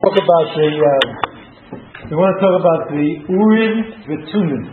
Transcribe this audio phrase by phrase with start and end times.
[0.00, 0.68] talk about the.
[0.80, 1.04] Uh,
[2.08, 3.76] we want to talk about the Urim
[4.08, 4.64] V'Tumim.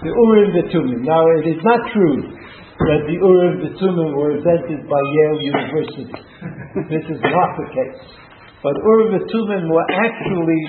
[0.00, 1.04] The Urim V'Tumim.
[1.04, 2.16] Now, it is not true
[2.80, 6.08] that the Urim V'Tumim were invented by Yale University.
[6.88, 8.00] this is not the case.
[8.64, 10.62] But Urim V'Tumim were actually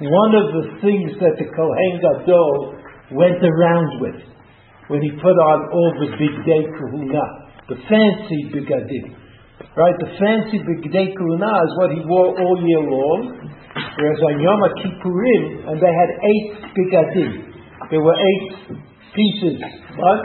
[0.00, 2.72] one of the things that the Kohen Gadol
[3.20, 4.16] went around with
[4.88, 7.24] when he put on all the big day kahuna,
[7.68, 9.25] the fancy bigadim.
[9.76, 9.92] Right?
[10.00, 13.52] The fancy Bigdei Kuna is what he wore all year long.
[13.76, 17.32] Whereas on Yom Kippurim, and they had eight Bigadim.
[17.92, 18.72] There were eight
[19.12, 19.60] pieces.
[20.00, 20.24] What?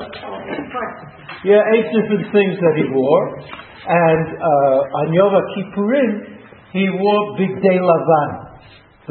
[1.43, 3.23] Yeah, eight different things that he wore.
[3.91, 6.11] And uh, on Yom Kippurim,
[6.71, 8.31] he wore Bigdei Lavan,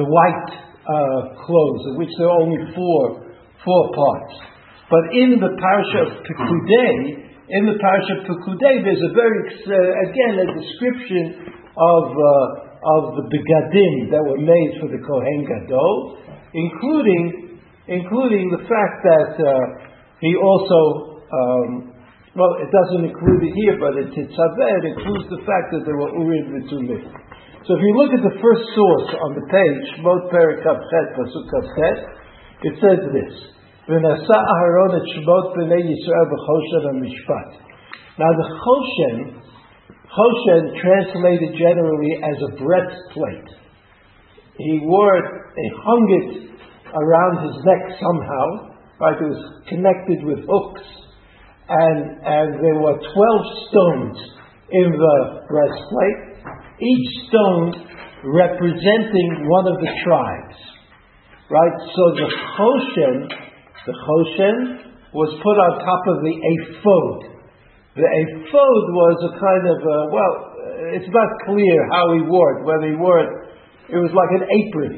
[0.01, 0.51] the white
[0.89, 3.29] uh, clothes, of which there are only four,
[3.61, 4.41] four parts.
[4.89, 10.35] But in the parasha of Pekudei, in the parasha Pekudei, there's a very uh, again
[10.39, 11.25] a description
[11.75, 12.47] of uh,
[12.81, 16.19] of the begadim that were made for the Kohen Gadol,
[16.55, 19.51] including including the fact that uh,
[20.23, 21.91] he also um,
[22.31, 25.99] well, it doesn't include it here, but it's Tetzaveh, it includes the fact that there
[25.99, 27.03] were Urim V'Tumim.
[27.67, 31.47] So if you look at the first source on the page, Shmot Perik Chet Pasuk
[32.63, 33.35] it says this
[33.89, 36.29] v'nasa aharon et shemot b'nei Yisrael.
[38.19, 39.41] Now the choshen,
[40.11, 43.51] choshen translated generally as a breastplate.
[44.59, 45.25] He wore it,
[45.57, 46.51] he hung it
[46.93, 49.17] around his neck somehow, right?
[49.17, 50.87] It was connected with hooks.
[51.71, 53.09] And, and there were 12
[53.71, 54.19] stones
[54.73, 55.17] in the
[55.49, 56.21] breastplate,
[56.83, 57.91] each stone
[58.25, 60.59] representing one of the tribes.
[61.49, 61.77] Right?
[61.95, 62.29] So the
[62.59, 63.50] Choshen
[63.87, 64.57] the choshen
[65.11, 67.19] was put on top of the ephod.
[67.97, 72.61] The ephod was a kind of a, well, uh, it's not clear how he wore
[72.61, 73.33] it, whether he wore it,
[73.91, 74.95] it was like an apron.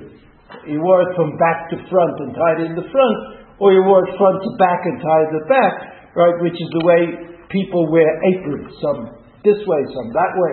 [0.68, 3.16] He wore it from back to front and tied it in the front,
[3.56, 5.74] or he wore it front to back and tied it back,
[6.12, 7.00] right, which is the way
[7.48, 10.52] people wear aprons, some this way, some that way.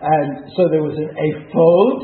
[0.00, 1.96] And so there was an ephod.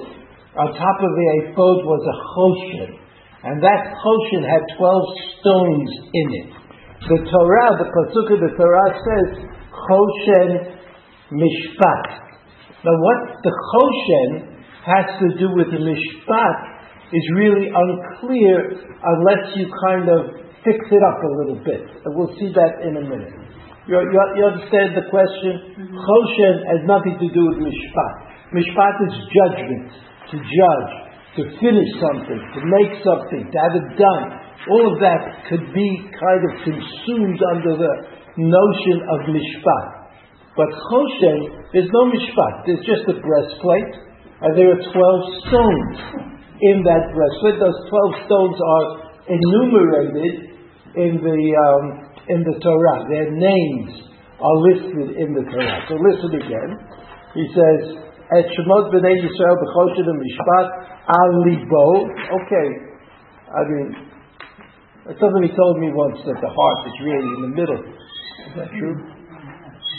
[0.56, 3.05] On top of the ephod was a choshen.
[3.46, 6.50] And that Choshen had 12 stones in it.
[6.98, 9.28] The Torah, the Pasuk of the Torah says,
[9.70, 10.50] Choshen
[11.30, 12.06] Mishpat.
[12.82, 14.30] Now what the Choshen
[14.82, 16.58] has to do with the Mishpat
[17.14, 21.86] is really unclear unless you kind of fix it up a little bit.
[22.02, 23.30] And we'll see that in a minute.
[23.86, 25.86] You, you, you understand the question?
[25.86, 25.94] Mm-hmm.
[25.94, 28.14] Choshen has nothing to do with Mishpat.
[28.50, 29.94] Mishpat is judgment,
[30.34, 31.05] to judge
[31.36, 34.24] to finish something, to make something, to have it done.
[34.72, 37.92] All of that could be kind of consumed under the
[38.40, 39.86] notion of mishpat.
[40.56, 42.64] But choshen, there's no mishpat.
[42.64, 43.92] There's just a breastplate,
[44.40, 45.96] and there are 12 stones
[46.64, 47.60] in that breastplate.
[47.60, 48.86] Those 12 stones are
[49.28, 50.56] enumerated
[50.96, 51.84] in the, um,
[52.32, 53.04] in the Torah.
[53.12, 54.08] Their names
[54.40, 55.84] are listed in the Torah.
[55.88, 56.70] So listen again.
[57.36, 61.86] He says, Et Shemot b'nei Yisrael b'choshen mishpat alibo.
[62.42, 62.68] Okay,
[63.46, 63.88] I mean,
[65.20, 67.78] somebody told me once that the heart is really in the middle.
[67.78, 68.96] Is that true?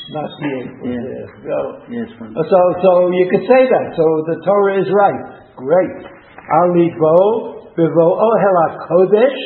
[0.10, 0.64] Not here.
[0.88, 1.28] Yeah.
[1.44, 1.58] So,
[1.92, 3.92] yes, so, so you could say that.
[3.92, 5.52] So the Torah is right.
[5.56, 6.00] Great.
[6.48, 8.58] Alibo bivo ohel
[8.88, 9.40] kodesh.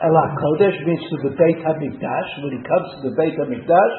[0.00, 2.30] Ohel kodesh means to the Beit Hamikdash.
[2.40, 3.96] When he comes to the Beit Hamikdash,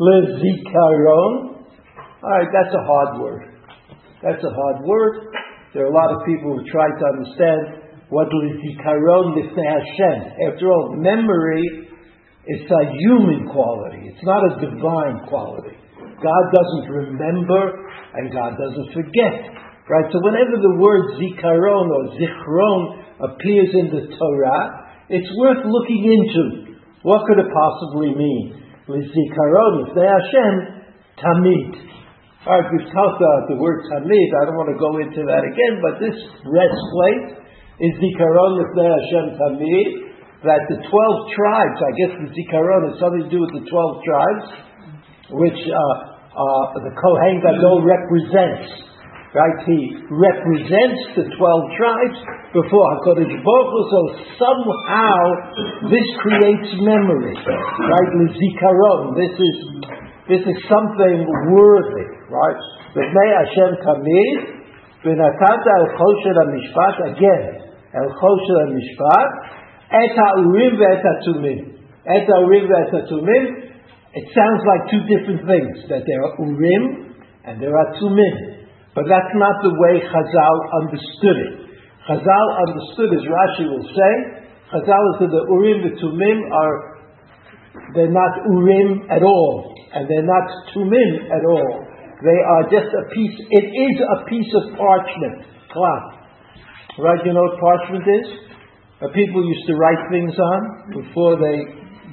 [0.00, 1.60] lezikaron.
[2.24, 3.42] All right, that's a hard word.
[4.22, 5.28] That's a hard word.
[5.74, 10.18] There are a lot of people who try to understand what lizikaron lifnei Hashem.
[10.46, 11.90] After all, memory
[12.46, 14.06] is a human quality.
[14.06, 15.74] It's not a divine quality.
[16.22, 19.50] God doesn't remember and God doesn't forget.
[19.90, 20.06] Right?
[20.14, 26.78] So whenever the word zikaron or zichron appears in the Torah, it's worth looking into.
[27.02, 28.62] What could it possibly mean?
[28.86, 30.54] Lifnei Hashem
[31.18, 31.84] tamid.
[32.44, 34.28] All right, we've talked about the word tamid.
[34.36, 36.12] I don't want to go into that again, but this
[36.44, 37.40] breastplate
[37.80, 39.88] is zikaron lifnei Hashem tamid.
[40.44, 43.96] That the twelve tribes, I guess the zikaron has something to do with the twelve
[44.04, 44.44] tribes,
[45.40, 45.80] which uh,
[46.36, 48.92] uh, the Kohen Gadol represents.
[49.32, 52.18] Right, he represents the twelve tribes
[52.52, 53.80] before Hakadosh Baruch Hu.
[53.88, 54.00] So
[54.36, 55.16] somehow
[55.88, 58.10] this creates memory, right?
[58.20, 59.16] The zikaron.
[59.16, 59.56] This is
[60.28, 62.60] this is something worthy, right?
[62.96, 64.38] B'nei Hashem tamid,
[65.04, 67.44] v'natata el choshen mishpat again,
[67.92, 69.28] el choshen mishpat,
[69.92, 71.60] et ha'urim ve'et ha'tumim.
[72.08, 73.44] Et ha'urim ve'et ha'tumim,
[74.14, 78.64] it sounds like two different things, that there are urim and there are tumim.
[78.94, 80.56] But that's not the way Chazal
[80.86, 81.54] understood it.
[82.06, 86.76] Chazal understood, as Rashi will say, Chazal said the Urim, the Tumim are,
[87.94, 91.86] they're not Urim at all, and they're not Tumim at all.
[92.22, 96.14] They are just a piece, it is a piece of parchment, cloth.
[96.98, 98.26] Right, you know what parchment is?
[99.02, 100.60] Uh, people used to write things on
[100.94, 101.58] before they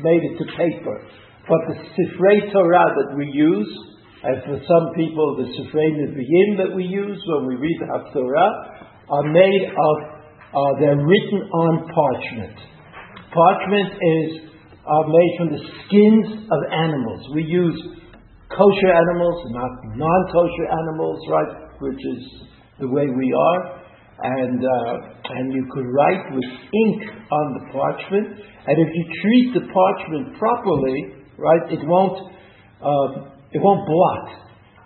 [0.02, 0.98] made it to paper.
[1.48, 3.70] But the Sifrei Torah that we use,
[4.24, 8.52] and for some people the Sifrei Nevi'im that we use when we read the Haftorah,
[9.10, 9.96] are made of,
[10.54, 12.58] uh, they're written on parchment.
[13.32, 14.51] Parchment is
[14.86, 17.22] are made from the skins of animals.
[17.34, 17.78] We use
[18.50, 21.52] kosher animals, not non-kosher animals, right?
[21.80, 22.22] Which is
[22.80, 23.82] the way we are
[24.22, 27.00] and uh, and you could write with ink
[27.32, 28.38] on the parchment.
[28.38, 32.18] And if you treat the parchment properly, right, it won't
[32.82, 33.08] uh,
[33.52, 34.28] it won't blot.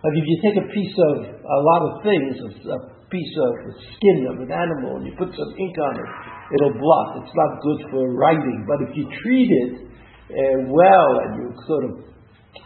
[0.03, 3.73] Like if you take a piece of a lot of things, a, piece of the
[3.95, 6.09] skin of an animal, and you put some ink on it,
[6.57, 7.21] it'll blot.
[7.21, 8.65] It's not good for writing.
[8.65, 9.84] But if you treat it
[10.31, 11.91] uh, well and you sort of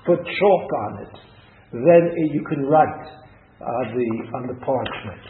[0.06, 1.16] put chalk on it,
[1.74, 3.06] then you can write
[3.60, 4.08] uh, the
[4.40, 5.24] on the parchment.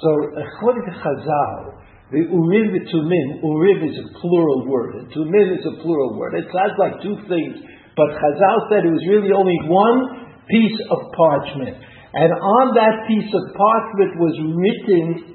[0.00, 5.64] So, according to Chazal, the Urim Tumim, Urim is a plural word, and Tumim is
[5.64, 6.34] a plural word.
[6.34, 7.62] It sounds like two things,
[7.96, 11.78] but Chazal said it was really only one piece of parchment.
[12.14, 15.34] And on that piece of parchment was written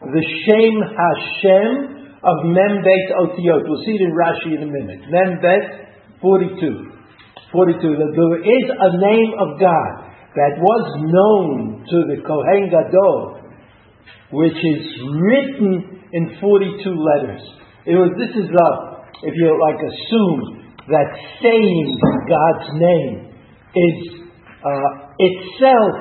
[0.00, 1.68] the Shem Hashem
[2.22, 3.62] of Membet Otiot.
[3.66, 5.00] We'll see it in Rashi in a minute.
[5.10, 5.89] Membet
[6.20, 6.92] 42.
[7.52, 7.80] 42.
[7.96, 9.92] That there is a name of God
[10.36, 13.40] that was known to the Kohen Gadol
[14.32, 14.82] which is
[15.18, 17.42] written in 42 letters.
[17.86, 18.70] It was, this is a,
[19.26, 21.08] if you like, assume that
[21.42, 21.86] saying
[22.30, 23.14] God's name
[23.74, 23.96] is
[24.62, 25.94] uh, itself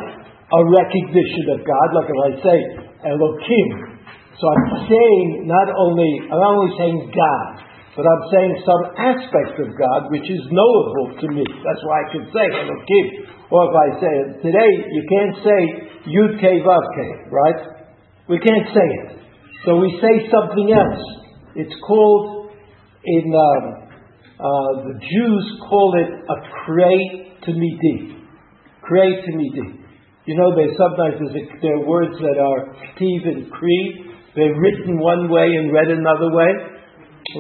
[0.50, 2.60] a recognition of God, like if I say
[3.06, 3.69] Elohim.
[4.38, 7.48] So I'm saying not only, I'm not only saying God,
[7.96, 11.44] but I'm saying some aspect of God which is knowable to me.
[11.44, 13.06] That's why I can say Elohim.
[13.50, 14.14] Or if I say
[14.46, 15.60] today, you can't say
[16.06, 17.00] Yud K Vav K,
[17.34, 17.62] right?
[18.30, 19.20] We can't say it.
[19.66, 21.04] So we say something else.
[21.56, 22.52] It's called,
[23.04, 23.90] in um,
[24.40, 28.22] uh, the Jews call it a krei tamidi.
[28.86, 29.82] Krei tamidi.
[30.26, 34.14] You know, there's sometimes a, there are words that are ktiv and kri.
[34.36, 36.54] They're written one way and read another way,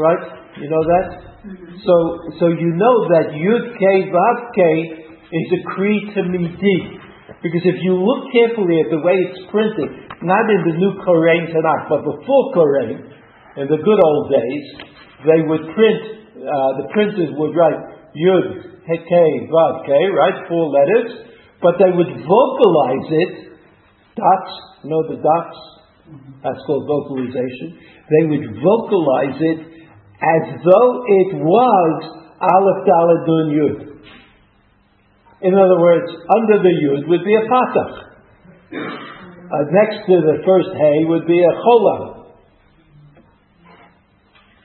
[0.01, 0.38] right?
[0.59, 1.07] You know that.
[1.39, 1.79] Mm-hmm.
[1.79, 1.95] So,
[2.39, 4.61] so you know that yud k vav k
[5.31, 6.99] is a kri tamidi.
[7.39, 9.87] Because if you look carefully at the way it's printed,
[10.19, 12.99] not in the new Koren Tanakh, but the full Koren,
[13.55, 14.65] in the good old days,
[15.23, 16.01] they would print,
[16.35, 17.79] uh, the printers would write
[18.11, 20.37] Yud, Heke, Vav, K, right?
[20.49, 21.31] Four letters,
[21.61, 23.33] but they would vocalize it,
[24.19, 24.53] dots,
[24.83, 25.57] you know the dots?
[26.43, 27.79] That's called vocalization.
[28.09, 29.59] They would vocalize it
[30.19, 31.95] as though it was
[32.39, 33.77] Aleph Dalet Nun Yud.
[35.41, 38.09] In other words, under the Yud would be a Patach.
[39.49, 42.19] Uh, next to the first hay would be a cholam.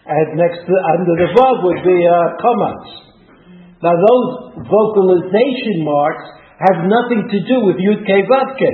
[0.04, 3.04] And next to, under the vav would be a kamatz.
[3.80, 6.28] Now those vocalization marks
[6.68, 8.64] have nothing to do with Yud K Vav K.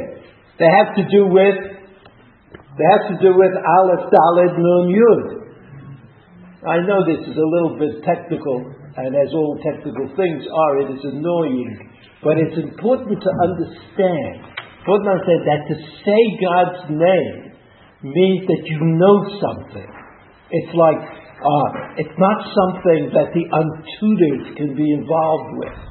[0.59, 1.55] They have to do with
[2.75, 5.40] they have to do with Aleph Daled Nun Yud.
[6.61, 10.89] I know this is a little bit technical, and as all technical things are, it
[10.93, 11.89] is annoying,
[12.23, 14.51] but it's important to understand
[14.85, 17.53] Putnam said that to say God's name
[18.03, 19.91] means that you know something.
[20.51, 21.69] It's like, uh,
[22.01, 25.90] it's not something that the untutored can be involved with.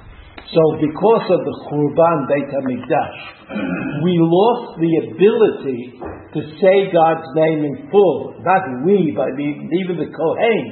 [0.49, 7.69] So, because of the Churban Beit HaMikdash, we lost the ability to say God's name
[7.69, 8.33] in full.
[8.41, 10.63] Not we, but even the Kohen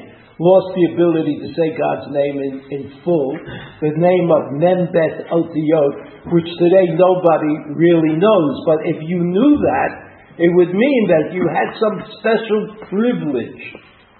[0.41, 3.37] lost the ability to say God's name in, in full,
[3.81, 5.93] the name of Membet Otiot,
[6.33, 8.53] which today nobody really knows.
[8.65, 9.91] But if you knew that,
[10.41, 13.61] it would mean that you had some special privilege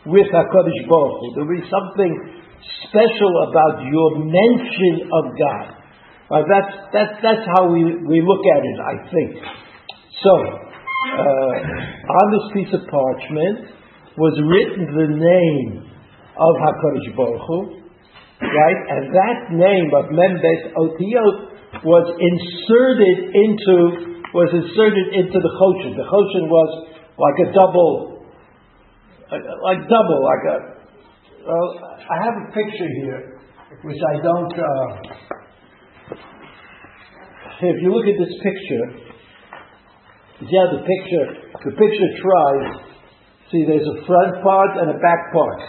[0.06, 1.28] with HaKadosh Baruch Hu.
[1.34, 2.37] There would be something
[2.90, 5.68] special about your mention of God.
[6.28, 9.32] Uh, that's, that's, that's how we, we look at it, I think.
[10.24, 11.54] So, uh,
[12.10, 13.72] on this piece of parchment
[14.18, 15.88] was written the name
[16.38, 17.60] of HaKadosh Baruch Hu,
[18.42, 18.80] right?
[18.92, 25.96] And that name of Membes Otiot was inserted into was inserted into the Choshen.
[25.96, 26.72] The Choshen was
[27.18, 28.26] like a double,
[29.32, 30.77] like double, like a.
[31.48, 33.40] Well, I have a picture here,
[33.88, 34.52] which I don't.
[34.52, 34.88] Uh,
[37.64, 38.84] if you look at this picture,
[40.44, 41.28] how the picture,
[41.64, 42.84] the picture tries.
[43.48, 45.62] See, there's a front part and a back part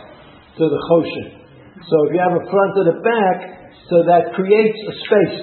[0.59, 1.47] to the choshen.
[1.79, 3.39] So if you have a front and a back,
[3.87, 5.41] so that creates a space.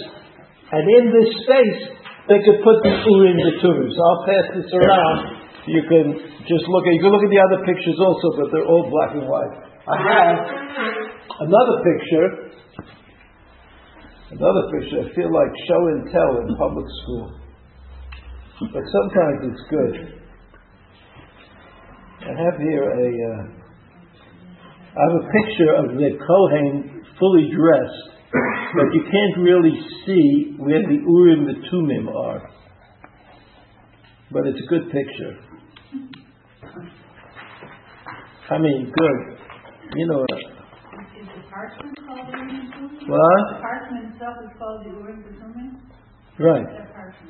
[0.75, 1.95] And in this space,
[2.27, 3.87] they could put the urim the tumim.
[3.87, 5.47] So I'll pass this around.
[5.63, 6.11] You can
[6.43, 6.91] just look at.
[6.91, 9.75] You can look at the other pictures also, but they're all black and white.
[9.85, 10.37] I have
[11.41, 12.27] another picture.
[14.31, 14.97] Another picture.
[15.05, 17.39] I feel like show and tell in public school,
[18.73, 19.93] but sometimes it's good.
[22.21, 23.09] I have here a.
[23.29, 23.65] Uh,
[24.97, 28.09] I have a picture of the Kohen fully dressed,
[28.73, 32.41] but you can't really see where the Urim the Tumim are.
[34.31, 35.37] But it's a good picture.
[38.49, 39.34] I mean, good.
[39.93, 43.43] You know, Is the parchment called the what?
[43.53, 44.95] The parchment itself is called the?
[46.41, 46.67] Right.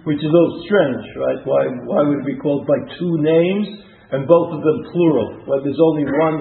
[0.08, 1.40] Which is a little strange, right?
[1.46, 3.68] Why, why would it be called by two names
[4.10, 6.38] and both of them plural, when there's only one,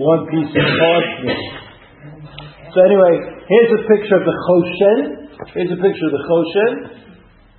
[0.00, 1.42] one piece of parchment?
[2.74, 3.14] So anyway,
[3.46, 4.98] here's a picture of the Choshen.
[5.54, 6.72] Here's a picture of the Choshen,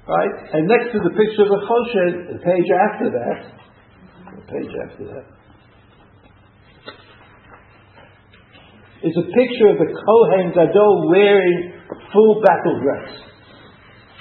[0.10, 0.34] right?
[0.52, 3.40] And next to the picture of the Choshen, the page after that,
[4.36, 5.26] the page after that,
[9.04, 11.74] is a picture of the Kohen Gadol wearing
[12.14, 13.10] full battle dress.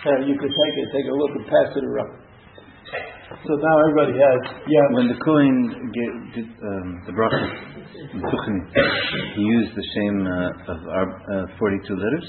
[0.05, 2.17] And you could take it, take a look and pass it around.
[3.47, 5.93] So now everybody has, yeah, When the Kohen
[6.35, 7.47] did um, the bracha,
[9.37, 12.27] he used the same uh, of our uh, 42 letters?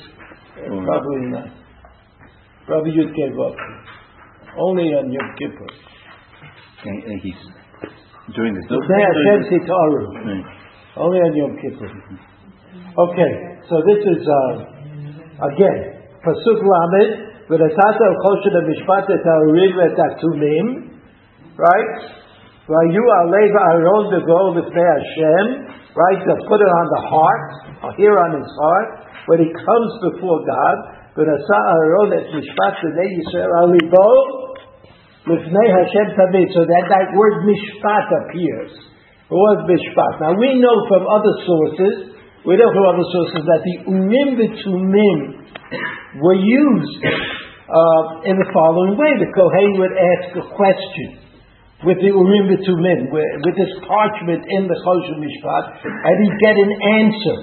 [0.70, 1.48] Or- probably not.
[2.68, 3.56] Probably Yud gave up.
[4.60, 5.68] Only on Yom Kippur.
[6.86, 7.42] And, and he's
[8.36, 10.04] during the B'nai Hashem Titaru.
[10.28, 10.46] Right.
[10.98, 11.90] Only on Yom Kippur.
[12.92, 13.34] Okay,
[13.72, 14.68] so this is, uh,
[15.48, 15.80] again,
[16.28, 21.00] Pasuk Lamed, V'nasata u'choshen ha'mishpat et ha'urim et ha'tumim,
[21.56, 21.92] right?
[22.68, 26.20] V'ayu alev Aaron v'gol v'pnei Hashem, right?
[26.20, 27.48] They'll put it on the heart,
[27.80, 30.76] or here on his heart, when he comes before God,
[31.16, 34.08] V'nasa Aaron et mishpat v'nei Yisrael alibo,
[35.32, 38.76] v'pnei Hashem tamid, so that that word mishpat appears.
[39.32, 40.28] It was mishpat.
[40.28, 42.11] Now we know from other sources
[42.42, 45.20] we know from other sources that the urim v'tumim
[46.18, 49.14] were used uh, in the following way.
[49.22, 51.22] The Kohen would ask a question
[51.86, 56.56] with the urim v'tumim, with, with this parchment in the choshen mishpat, and he'd get
[56.58, 56.74] an
[57.06, 57.38] answer.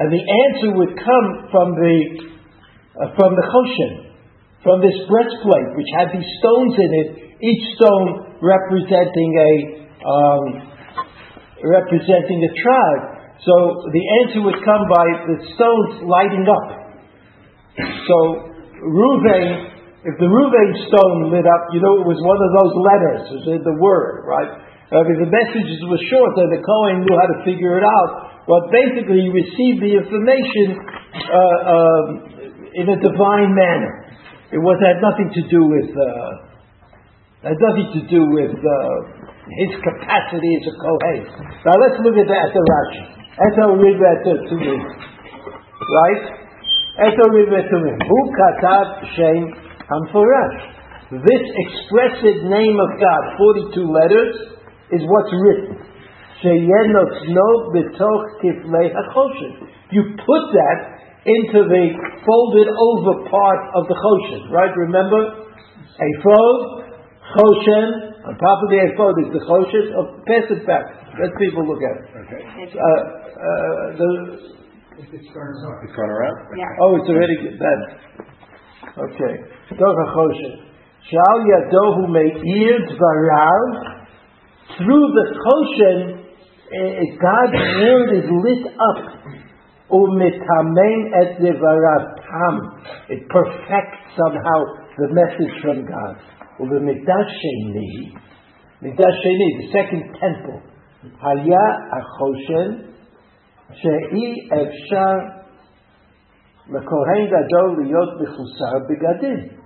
[0.00, 1.96] And the answer would come from the
[2.96, 3.92] uh, from the choshen,
[4.64, 7.08] from this breastplate, which had these stones in it,
[7.44, 9.52] each stone representing a
[10.00, 10.42] um,
[11.60, 13.19] representing a tribe.
[13.40, 13.54] So
[13.88, 16.66] the answer would come by the stones lighting up.
[18.04, 18.16] So
[18.84, 19.72] Ruvain,
[20.04, 23.44] if the Ruvain stone lit up, you know it was one of those letters, was
[23.64, 24.50] the word, right?
[24.90, 28.42] I mean, the messages were short, and the Kohen knew how to figure it out.
[28.50, 30.66] But basically, he received the information
[31.30, 32.04] uh, um,
[32.74, 34.10] in a divine manner.
[34.50, 36.50] It was had nothing to do with uh,
[37.46, 38.98] had nothing to do with uh,
[39.62, 41.22] his capacity as a Kohen.
[41.62, 43.19] Now let's look at that at the Rashi.
[43.40, 46.22] We read to, me, right?
[47.00, 47.92] How we to me.
[47.96, 49.48] Who katav shem
[49.88, 50.60] hamforash?
[51.24, 54.60] This expressive name of God, forty-two letters,
[54.92, 55.80] is what's written.
[59.88, 60.78] You put that
[61.24, 64.76] into the folded over part of the choshen, right?
[64.76, 65.48] Remember,
[65.96, 66.92] ephod,
[67.32, 68.20] choshen.
[68.20, 69.96] On top of the ephod is the choshen.
[70.28, 70.99] It back.
[71.18, 72.06] Let people look at it.
[72.22, 72.42] Okay.
[72.70, 74.10] Uh, uh, the,
[75.00, 76.36] It's gone around?
[76.56, 76.82] Yeah.
[76.82, 77.82] oh, it's already done.
[78.94, 79.34] Okay.
[79.74, 80.70] Toch HaChoshen.
[81.10, 84.00] Shal yadohu me'ir dvarav.
[84.78, 86.00] Through the Choshen,
[86.70, 88.98] eh, God's word is lit up.
[89.90, 92.56] Umitamein et devarav tam.
[93.08, 94.60] It perfects somehow
[94.96, 96.16] the message from God.
[96.60, 98.14] Uvemikdash sheni.
[98.82, 100.62] Mikdash sheni, the second temple.
[101.19, 102.95] Haya HaChoshen.
[103.73, 105.15] שאי אפשר
[106.69, 109.65] לכהן גדול להיות מחוסר בגדים.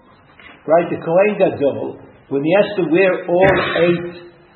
[0.68, 1.98] Right, the Kohen Gadol,
[2.30, 3.56] when he has to wear all
[3.86, 4.14] eight,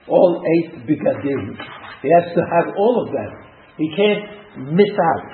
[0.07, 1.57] all eight begadim,
[2.03, 3.31] he has to have all of them.
[3.77, 4.23] He can't
[4.77, 5.31] miss out.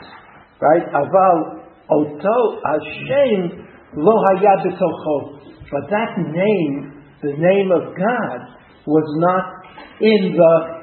[0.61, 0.85] Right?
[0.93, 1.37] Aval
[1.89, 3.65] oto Hashem
[3.95, 5.17] lo haya b'tocho.
[5.71, 8.39] But that name, the name of God,
[8.85, 9.45] was not
[9.99, 10.79] in the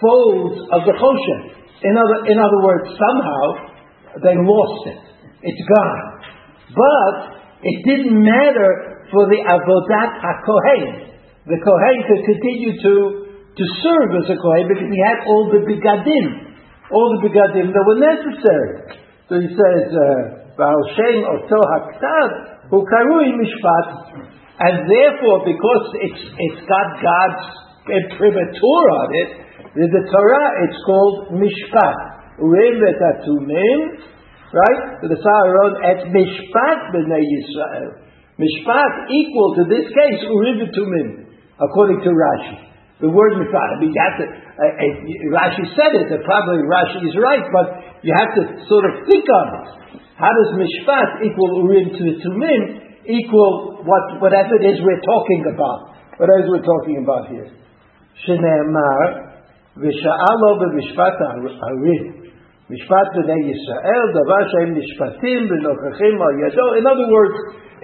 [0.00, 1.40] folds of the Choshen.
[1.84, 3.42] In other, in other words, somehow
[4.24, 5.00] they lost it.
[5.44, 6.04] It's gone.
[6.72, 7.16] But
[7.62, 10.84] it didn't matter for the Avodat HaKohen.
[11.46, 12.94] the Kohen could continue to,
[13.54, 16.26] to serve as a Kohen because he had all the begadim,
[16.90, 18.98] all the begadim that were necessary.
[19.28, 22.28] So he says, uh, Baal Shem Oto Haktav,
[22.70, 23.86] Hu Karui Mishpat.
[24.58, 27.44] And therefore, because it's, it's got God's
[27.86, 29.45] uh, imprimatur on it,
[29.76, 32.16] in the Torah it's called Mishpat.
[32.40, 33.80] Urim v'tatumim,
[34.52, 34.82] right?
[35.04, 38.00] The Saharon et Mishpat b'nei Yisrael.
[38.40, 41.08] Mishpat equal to this case Urim v'tumim,
[41.60, 42.56] according to Rashi.
[43.00, 43.68] The word Mishpat.
[43.68, 44.26] I mean, you have to.
[44.56, 46.08] Uh, uh, Rashi said it.
[46.08, 50.00] And probably Rashi is right, but you have to sort of think on it.
[50.16, 52.62] How does Mishpat equal Urim to Tumim?
[53.04, 55.92] Equal what whatever it is we're talking about.
[56.16, 57.52] Whatever we're talking about here.
[58.24, 59.25] Shneemar
[59.81, 62.03] ושאלו במשפט הריב,
[62.71, 66.67] משפט בני ישראל, דבר שהם משפטים ונוכחים על ידו.
[66.79, 67.37] In other words,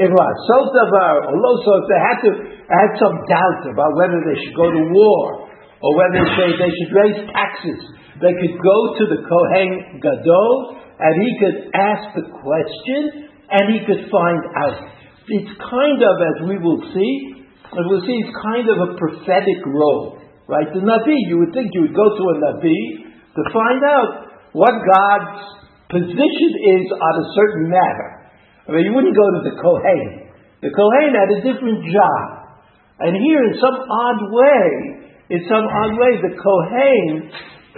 [0.04, 2.32] it was סוף דבר or לא סוף, they had to
[2.80, 5.48] had some doubt about whether they should go to war
[5.84, 7.82] or whether they, they should raise taxes.
[8.20, 9.70] They could go to the Kohen
[10.04, 10.54] Gadol
[11.00, 14.78] and he could ask the question and he could find out.
[15.28, 17.14] It's kind of, as we will see,
[17.68, 20.18] as we'll see, it's kind of a prophetic role.
[20.49, 20.67] Right?
[20.75, 22.81] The Nabi, you would think you would go to a Nabi
[23.39, 24.11] to find out
[24.53, 28.11] what God's position is on a certain matter.
[28.69, 30.33] I mean, you wouldn't go to the Kohen.
[30.63, 32.27] The Kohen had a different job.
[33.03, 34.67] And here, in some odd way,
[35.31, 37.33] in some odd way, the Kohen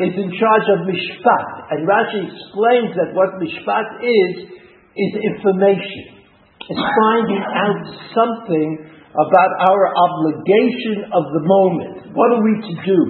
[0.05, 1.49] is in charge of Mishpat.
[1.71, 6.27] And Rashi explains that what Mishpat is, is information.
[6.69, 8.69] It's finding out something
[9.15, 12.11] about our obligation of the moment.
[12.19, 13.01] What are we to do?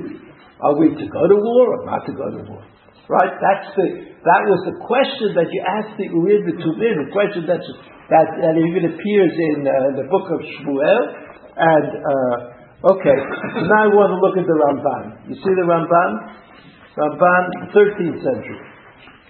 [0.61, 2.62] Are we to go to war or not to go to war?
[3.08, 3.32] Right?
[3.37, 3.87] That's the,
[4.25, 7.68] that was the question that you asked the Urim Tumim, the question that's,
[8.08, 11.00] that, that even appears in uh, the book of Shmuel.
[11.56, 13.18] And, uh, okay,
[13.56, 15.04] so now I want to look at the Ramban.
[15.28, 16.11] You see the Ramban?
[16.96, 17.44] Ramban,
[17.76, 18.60] 13th century.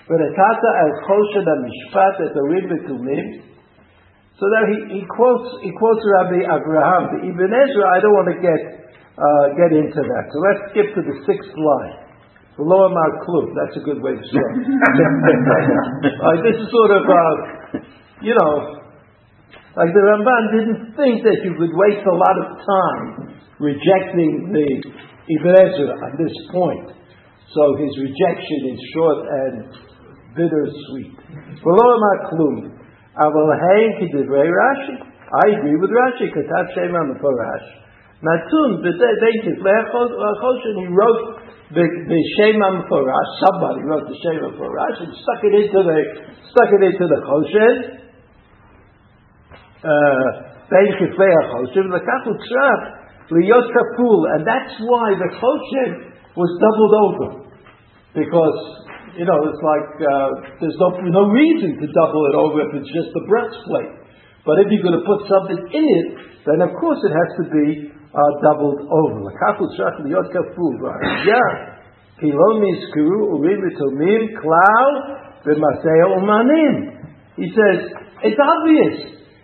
[0.06, 3.53] But Veretata as Choshen Mishpat at the Urim Tumim.
[4.44, 7.16] So that he, he quotes he quotes Rabbi Abraham.
[7.16, 8.61] The Ibn Ezra, I don't want to get
[9.16, 10.24] uh, get into that.
[10.28, 12.12] So let's skip to the sixth line.
[12.61, 13.57] Below Amar Klub.
[13.57, 14.52] That's a good way to start.
[16.28, 17.33] uh, this is sort of, uh,
[18.20, 18.85] you know,
[19.80, 23.09] like the Ramban didn't think that you could waste a lot of time
[23.64, 24.68] rejecting the
[25.40, 26.92] Ibn Ezra at this point.
[27.48, 29.54] So his rejection is short and
[30.37, 31.16] bittersweet.
[31.64, 32.83] Below Amar Klub.
[33.14, 34.98] Aval hey kedivrei Rashi.
[34.98, 36.35] I agree with Rashi.
[36.35, 37.66] Katav Shema Meforash.
[38.27, 40.74] Matun b'deitis lechoshin.
[40.83, 41.38] He wrote
[41.70, 43.31] the the Shema Meforash.
[43.38, 45.98] Somebody wrote the Shema Meforash and stuck it into the
[46.50, 48.03] stuck it into the choshen.
[50.66, 52.81] Ben kiflei hachoshin lekach utzraf
[53.31, 57.46] liyot kapul, and that's why the choshen was doubled over
[58.12, 58.83] because
[59.14, 62.90] you know, it's like uh, there's no, no reason to double it over if it's
[62.90, 64.05] just the breastplate.
[64.44, 66.09] But if you're going to put something in it,
[66.44, 69.27] then of course it has to be uh, doubled over.
[71.24, 71.74] Yeah.
[77.37, 77.79] He says,
[78.22, 78.96] it's obvious.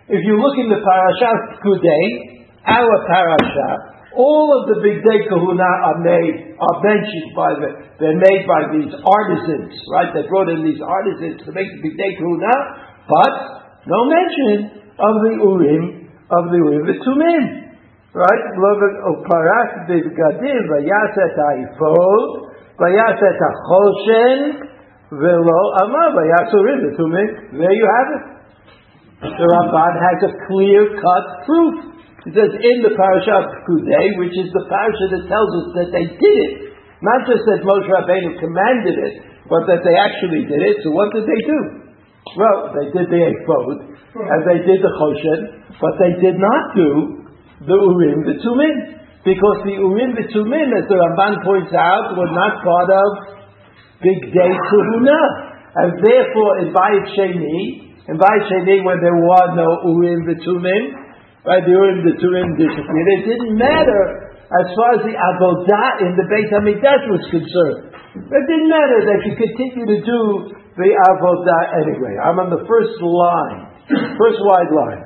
[0.07, 5.99] If you look in the Parashat Kudei, our Parashat, all of the bigdei kehuna are
[6.03, 10.11] made, are mentioned by the, they're made by these artisans, right?
[10.11, 12.53] They brought in these artisans to make the bigdei kehuna,
[13.07, 13.35] but
[13.87, 17.43] no mention of the urim, of the urim v'tumim,
[18.11, 18.43] right?
[19.15, 22.27] Uparak oh, b'gadim v'yaset ha'ifod,
[22.83, 24.39] v'yaset ha'choshen,
[25.15, 27.29] v'lo amar v'yas urim v'tumim.
[27.55, 28.31] There you have it.
[29.21, 31.90] The Ramban has a clear-cut proof.
[32.21, 35.89] It says in the parasha of Kudei, which is the parasha that tells us that
[35.89, 36.53] they did it.
[37.01, 39.15] Not just that Moshe Rabbeinu commanded it,
[39.49, 40.85] but that they actually did it.
[40.85, 41.59] So what did they do?
[42.37, 46.89] Well, they did the Ephod, and they did the Choshen, but they did not do
[47.65, 49.01] the Urim, the Tumim.
[49.25, 53.09] Because the Urim, the Tumim, as the Ramban points out, were not part of
[54.01, 55.19] Big Day Kahuna.
[55.73, 57.57] And therefore, in Bayit Sheni,
[58.05, 60.37] in Bayit Sheni, when there were no Urim, the
[61.40, 63.06] Tumim, right, the Urim, the Turim disappeared.
[63.06, 64.02] It didn't matter
[64.46, 67.94] as far as the Avodah in the Beit HaMikdash was concerned.
[68.18, 70.20] It didn't matter that you continue to do
[70.74, 72.14] the Avodah anyway.
[72.18, 73.60] I'm on the first line,
[74.18, 75.02] first wide line.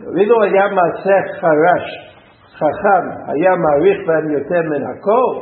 [0.00, 1.86] ואילו היה מעשך חרש,
[2.56, 5.32] חכם, היה מעריך בהם יותר מן הכל,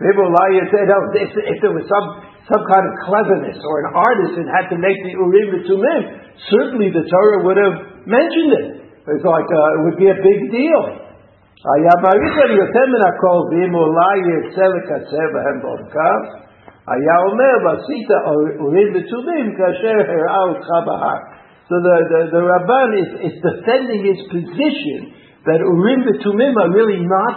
[0.00, 0.82] ואם אולי יותר,
[1.14, 2.08] if, if there was some,
[2.50, 6.02] some kind of cleverness or an artisan had to make the Urim and Tumim,
[6.50, 8.83] certainly the Torah would have mentioned it.
[9.05, 10.83] It's like uh, it would be a big deal.
[21.65, 27.01] So the, the, the Ramban is, is defending his position that urim v'tumim are really
[27.05, 27.35] not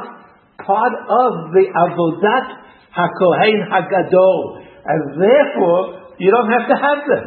[0.64, 2.46] part of the avodat
[2.92, 7.24] hakohen hagadol, and therefore you don't have to have them.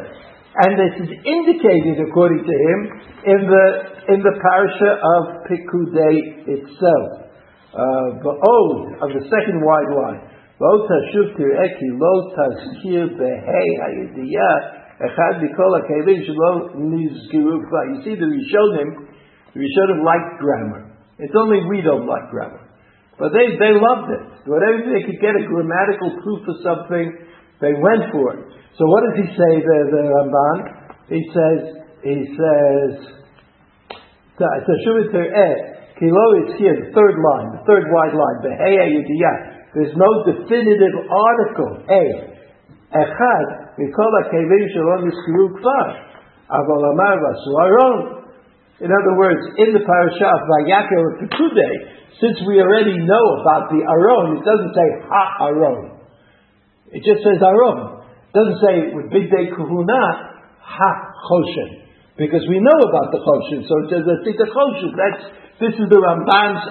[0.52, 2.78] And this is indicated, according to him,
[3.24, 3.66] in the,
[4.12, 7.32] in the parasha of Pikudei itself.
[7.72, 10.20] Uh, the Ode of the second wide line.
[10.60, 17.10] Lo tashuv tir'eki lo tazkir behei ha'yidiyah Echad mikol ha'kelim You
[18.04, 18.88] see, the Rishonim,
[19.54, 20.94] the Rishonim like grammar.
[21.18, 22.60] It's only we don't like grammar.
[23.18, 24.48] But they, they loved it.
[24.48, 27.18] Whatever they could get a grammatical proof of something,
[27.60, 28.61] they went for it.
[28.78, 30.58] So what does he say there, the Ramban?
[31.12, 31.60] He says,
[32.00, 32.92] he says,
[34.40, 35.56] eh,
[36.00, 38.56] Kilo is here, the third line, the third wide line, the
[39.76, 42.32] There's no definitive article, A.
[42.92, 43.46] Echad,
[43.78, 45.88] we call it Kelim Shalom Yiskiru Kfar,
[46.52, 47.16] Amar
[48.80, 51.70] In other words, in the parasha of Vayakel and Pekude,
[52.20, 55.98] since we already know about the Aron, it doesn't say Ha Aron.
[56.92, 58.01] It just says Aron.
[58.32, 60.02] Doesn't say with Bigdei Kehuna,
[60.56, 60.90] Ha
[61.28, 61.84] Choshen.
[62.16, 64.92] Because we know about the Choshen, so it says think the Choshen.
[64.96, 65.22] That's,
[65.60, 66.64] this is the Ramban's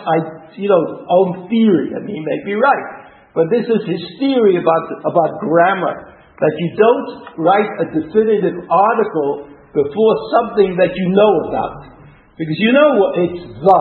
[0.58, 1.94] you know, own theory.
[2.02, 3.02] Mean, he may be right.
[3.34, 7.10] But this is his theory about, about grammar that you don't
[7.46, 11.94] write a definitive article before something that you know about.
[12.36, 13.80] Because you know what it's the.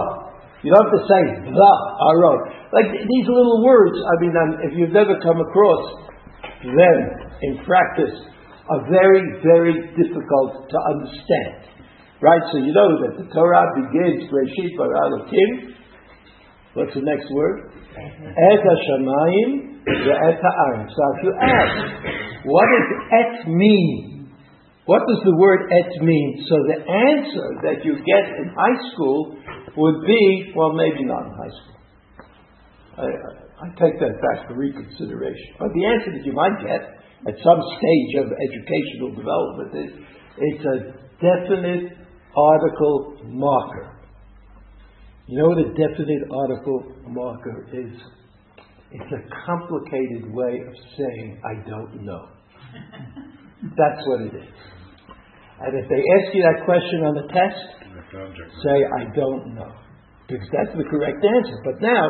[0.60, 1.72] You don't have to say the
[2.12, 2.40] Aron.
[2.76, 6.12] Like these little words, I mean, um, if you've never come across
[6.60, 8.16] them in practice,
[8.68, 11.66] are very, very difficult to understand.
[12.22, 12.42] Right?
[12.52, 15.74] So you know that the Torah begins, Breshit Bara Kim.
[16.74, 17.72] What's the next word?
[17.96, 20.92] Et Hashamayim et ha'aretz.
[20.92, 24.28] So if you ask, what does et mean?
[24.86, 26.44] What does the word et mean?
[26.48, 29.36] So the answer that you get in high school
[29.76, 31.78] would be, well, maybe not in high school.
[32.98, 35.54] I, I take that back for reconsideration.
[35.58, 39.90] But the answer that you might get at some stage of educational development is
[40.38, 40.78] it's a
[41.20, 41.92] definite
[42.36, 44.00] article marker.
[45.26, 47.92] You know what a definite article marker is?
[48.92, 52.24] It's a complicated way of saying, I don't know.
[53.76, 54.54] That's what it is.
[55.60, 57.80] And if they ask you that question on the test,
[58.64, 59.70] say, I don't know.
[60.26, 61.58] Because that's the correct answer.
[61.66, 62.06] But now,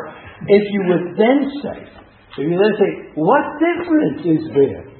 [0.47, 4.90] if you would then say, if you then say, what difference is there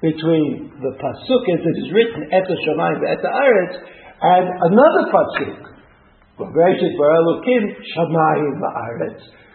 [0.00, 3.76] between the pasuk as it is written, Et Shamayim Et Aretz,
[4.20, 5.76] and another pasuk,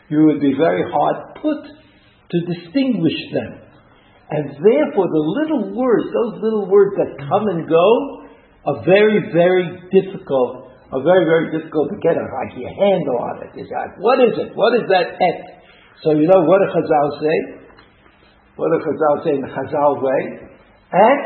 [0.10, 1.62] you would be very hard put
[2.32, 3.62] to distinguish them.
[4.32, 7.86] And therefore, the little words, those little words that come and go,
[8.66, 12.26] are very, very difficult, are very, very difficult to get a,
[12.58, 13.52] your handle on it.
[13.60, 13.92] Is it.
[14.00, 14.56] What is it?
[14.56, 15.62] What is that et?
[16.02, 17.61] So you know what a Chazal say?
[18.56, 20.22] What a Chazal say in Chazal way?
[20.92, 21.24] Et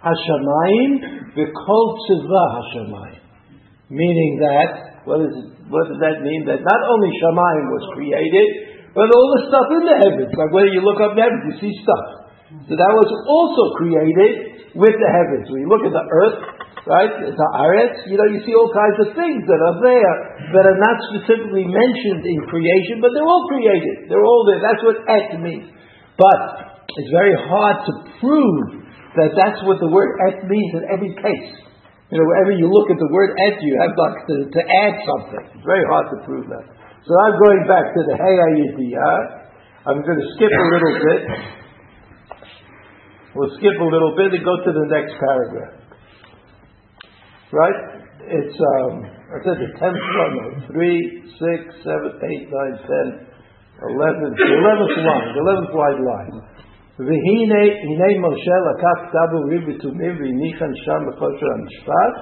[0.00, 0.92] Hashamayim
[1.36, 3.20] v'kol tzivah Hashamayim.
[3.90, 5.34] Meaning that, what, is
[5.68, 6.48] what does that mean?
[6.48, 8.48] That not only Shamayim was created,
[8.96, 10.32] but all the stuff in the heavens.
[10.32, 12.24] Like when you look up in heaven, you see stuff.
[12.70, 15.50] So that was also created with the heavens.
[15.50, 16.38] When you look at the earth,
[16.86, 20.14] right, the Aretz, you know, you see all kinds of things that are there
[20.54, 24.06] that are not specifically mentioned in creation, but they're all created.
[24.06, 24.62] They're all there.
[24.62, 25.74] That's what et means.
[26.14, 26.40] But
[26.86, 28.86] it's very hard to prove
[29.18, 31.50] that that's what the word et means in every case.
[32.10, 34.94] You know, wherever you look at the word et, you have like to, to add
[35.02, 35.42] something.
[35.58, 36.66] It's very hard to prove that.
[37.02, 38.36] So I'm going back to the Hey
[39.84, 41.22] I'm going to skip a little bit.
[43.34, 45.74] We'll skip a little bit and go to the next paragraph.
[47.52, 47.78] Right?
[48.24, 53.33] It's, um, I said the 10th one, no, 3, 6, 7, 8, 9,
[53.83, 56.33] 10, 11, the 11th line, the 11th wide line.
[56.99, 62.13] והנה הנה משה לקח כתב אורים ותומים והניחן שם בכושר המשפט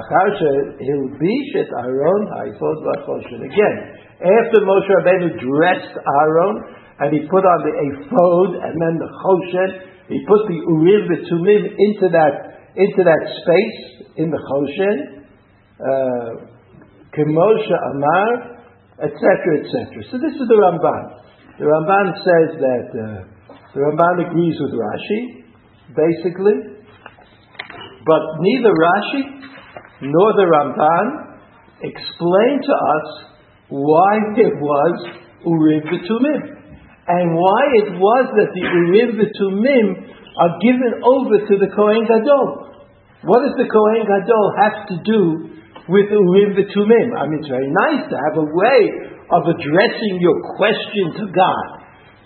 [0.00, 3.36] אחר שהלביש את אהרון האפוד והכושר.
[3.50, 3.76] Again,
[4.20, 6.56] after Moshe Rabbeinu dressed Aaron
[7.00, 9.70] and he put on the ephod and then the choshen,
[10.12, 12.34] he put the urim v'tumim into that
[12.76, 13.80] into that space
[14.16, 14.96] in the choshen.
[15.80, 16.30] Uh,
[17.14, 18.53] Kemosha Amar,
[19.01, 19.19] etc.,
[19.59, 20.03] etc.
[20.11, 21.03] So this is the Ramban.
[21.59, 23.07] The Ramban says that uh,
[23.75, 25.43] the Ramban agrees with Rashi,
[25.91, 26.75] basically,
[28.05, 29.21] but neither Rashi
[30.01, 31.05] nor the Ramban
[31.83, 33.07] explain to us
[33.69, 34.95] why it was
[35.43, 36.41] Urim V'Tumim,
[37.07, 39.87] and why it was that the Urim V'Tumim
[40.39, 42.75] are given over to the Kohen Gadol.
[43.23, 45.54] What does the Kohen Gadol have to do
[45.89, 47.07] with Urim V'Tumim?
[47.13, 48.81] I mean, it's very nice to have a way
[49.29, 51.67] of addressing your question to God.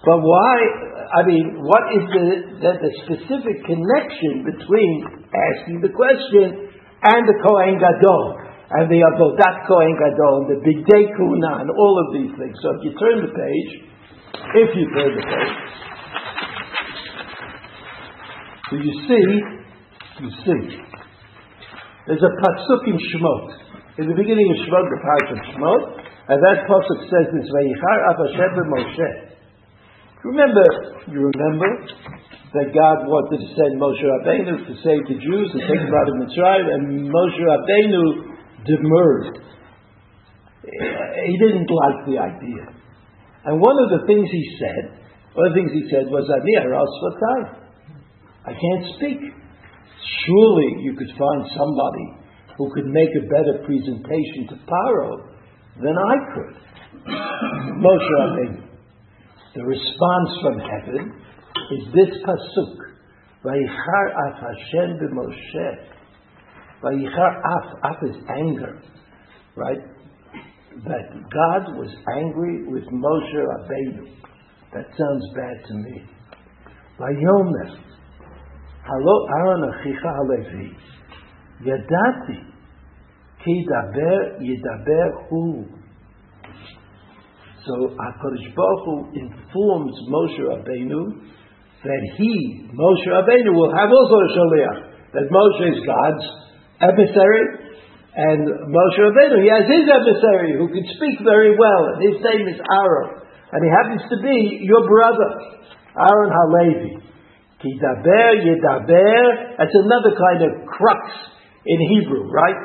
[0.04, 0.56] But why,
[1.12, 2.26] I mean, what is the,
[2.64, 6.72] the, the specific connection between asking the question
[7.04, 8.48] and the Kohen Gadol?
[8.70, 12.54] And the Avodat Kohen Gadol, and the Bidei Kuna, and all of these things.
[12.62, 13.72] So if you turn the page,
[14.62, 15.58] if you turn the page,
[18.70, 19.28] so you see,
[20.22, 20.89] you see,
[22.10, 23.54] there's a pasuk in Shemot.
[24.02, 25.82] In the beginning of Shemot, the parsha of Shemot,
[26.26, 29.30] and that pasuk says this: "Vayichar Hashem Moshe."
[30.26, 30.66] Remember,
[31.06, 31.70] you remember
[32.58, 36.10] that God wanted to send Moshe Rabbeinu to save the Jews and take them out
[36.10, 38.04] of Mitzrayim, and Moshe Rabbeinu
[38.66, 39.46] demurred.
[40.66, 42.74] He didn't like the idea.
[43.46, 44.98] And one of the things he said,
[45.38, 46.90] one of the things he said was, "Ani aras
[48.50, 49.39] I can't speak."
[50.26, 52.06] Surely you could find somebody
[52.58, 55.30] who could make a better presentation to Paro
[55.82, 56.56] than I could.
[57.84, 58.64] Moshe Rabbeinu.
[59.56, 61.14] The response from heaven
[61.72, 62.76] is this pasuk.
[63.44, 65.70] Vayichar af Hashem b'Moshe.
[66.84, 68.82] Vayichar af, af is anger,
[69.56, 69.80] right?
[70.86, 74.06] That God was angry with Moshe Rabbeinu.
[74.74, 76.04] That sounds bad to me.
[77.00, 77.90] Vayomer.
[78.90, 80.74] Halo Aaron achicha halevi.
[81.62, 82.42] Yadati.
[83.46, 85.66] Ki daber yidaber hu.
[87.66, 91.22] So HaKadosh Baruch Hu informs Moshe Rabbeinu
[91.84, 94.80] that he, Moshe Rabbeinu, will have also a shaliach.
[95.14, 96.26] That Moshe is God's
[96.82, 97.46] emissary,
[98.16, 98.42] and
[98.74, 102.58] Moshe Rabbeinu, he has his emissary who can speak very well, and his name is
[102.58, 103.22] Aaron,
[103.54, 105.30] and he happens to be your brother,
[105.94, 107.09] Aaron Halevi.
[107.62, 109.58] Ki daber yedaber.
[109.58, 111.04] That's another kind of crux
[111.66, 112.56] in Hebrew, right?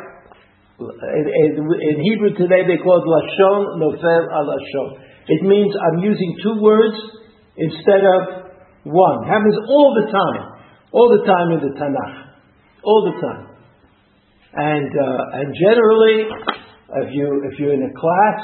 [0.78, 5.02] In, in, Hebrew today they call it lashon nofel al lashon.
[5.26, 6.94] It means I'm using two words
[7.57, 8.54] instead of
[8.85, 9.26] one.
[9.26, 10.42] It Happens all the time,
[10.92, 12.14] all the time in the Tanakh,
[12.85, 13.46] all the time.
[14.54, 16.18] And uh, and generally,
[17.02, 18.38] if you if you're in a class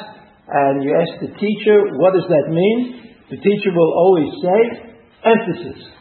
[0.50, 4.90] and you ask the teacher what does that mean, the teacher will always say
[5.22, 5.99] emphasis.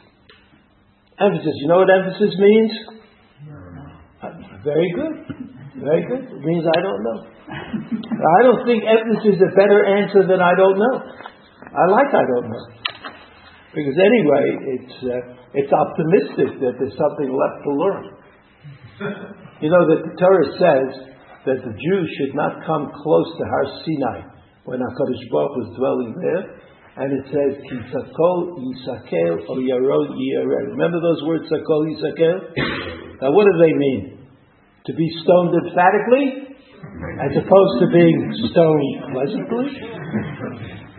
[1.20, 1.56] Emphasis.
[1.60, 2.72] You know what emphasis means?
[4.64, 5.16] Very good.
[5.84, 6.24] Very good.
[6.32, 7.20] It means I don't know.
[7.50, 10.96] I don't think emphasis is a better answer than I don't know.
[11.72, 12.66] I like I don't know.
[13.70, 15.22] Because anyway, it's, uh,
[15.54, 18.04] it's optimistic that there's something left to learn.
[19.62, 20.90] You know that the Torah says
[21.46, 24.20] that the Jews should not come close to Har Sinai
[24.66, 26.59] when HaKadosh Baruch was dwelling there.
[27.00, 30.76] And it says, Ki sakol yisakel or yarod yireh.
[30.76, 32.36] Remember those words, sakol yisakel?
[33.22, 34.28] Now what do they mean?
[34.86, 36.56] To be stoned emphatically
[37.20, 38.20] as opposed to being
[38.52, 39.68] stoned pleasantly?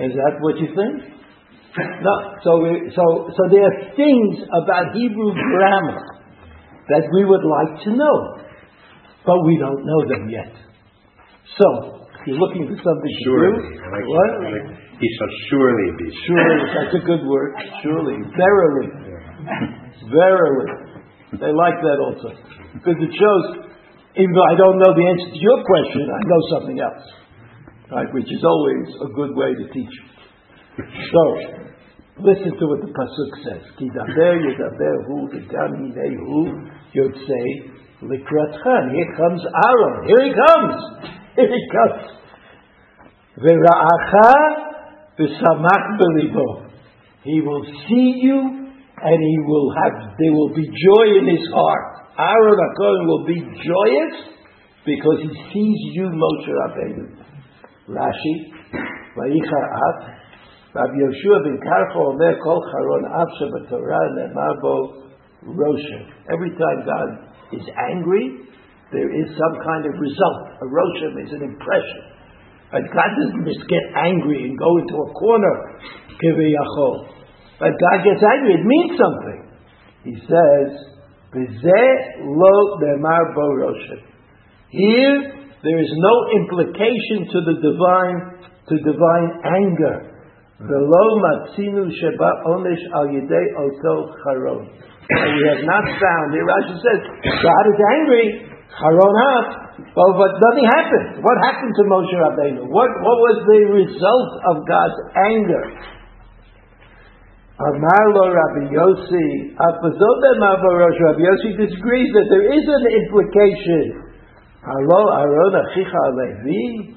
[0.05, 1.21] Is that what you think?
[2.03, 2.15] No.
[2.45, 6.05] So, we, so, so there are things about Hebrew grammar
[6.89, 8.17] that we would like to know,
[9.25, 10.53] but we don't know them yet.
[11.59, 13.57] So, you're looking for something surely.
[13.57, 13.89] to do.
[13.89, 14.31] Like what?
[14.45, 14.67] Like,
[15.01, 16.07] he shall surely be.
[16.29, 17.57] Surely, that's a good word.
[17.83, 18.89] Surely, verily,
[20.11, 20.69] verily.
[21.31, 22.35] They like that also
[22.75, 23.71] because it shows
[24.19, 27.07] even though I don't know the answer to your question, I know something else.
[27.95, 28.11] Right?
[28.11, 29.95] Which is always a good way to teach.
[31.15, 31.23] So,
[32.19, 33.63] listen to what the Pasuk says.
[33.79, 36.59] Ki daber yedaber hu v'gam hinei hu
[36.91, 37.51] yotzei
[38.03, 38.85] likratchan.
[38.95, 39.95] Here comes Aaron.
[40.11, 41.20] Here he comes.
[41.41, 42.21] Comes.
[43.41, 44.33] V'ra'acha
[45.19, 46.69] v'samach belibo.
[47.25, 48.39] He will see you
[49.03, 52.01] and he will have, there will be joy in his heart.
[52.19, 54.37] Aaron HaKohen will be joyous
[54.85, 57.21] because he sees you, Moshe Rabbeinu.
[57.89, 58.53] Rashi,
[59.17, 59.97] Av,
[60.75, 63.05] Rabbi Yoshua ben Karcho Omer Kol Charon
[63.41, 65.05] Shabbatorah Ne'mar Bo
[65.47, 66.07] Roshem.
[66.33, 67.09] Every time God
[67.53, 68.47] is angry,
[68.91, 70.41] there is some kind of result.
[70.59, 72.03] A Roshem is an impression.
[72.73, 75.55] And God doesn't just get angry and go into a corner.
[77.59, 79.41] But God gets angry, it means something.
[80.05, 80.71] He says,
[81.35, 84.03] lo demar bo roshim.
[84.71, 88.19] here, there is no implication to the divine,
[88.69, 90.11] to divine anger.
[94.25, 94.69] Charon.
[95.11, 97.01] We have not found, here Rashi says,
[97.43, 99.48] God is angry, Charonat.
[99.96, 101.24] Well, but nothing happened.
[101.24, 102.68] What happened to Moshe Rabbeinu?
[102.68, 105.00] What, what was the result of God's
[105.32, 105.64] anger?
[107.56, 114.12] Amar lo Rabbi Yossi, Rabbi Yossi disagrees that there is an implication.
[114.60, 116.96] Halo Aaron Achicha Levi,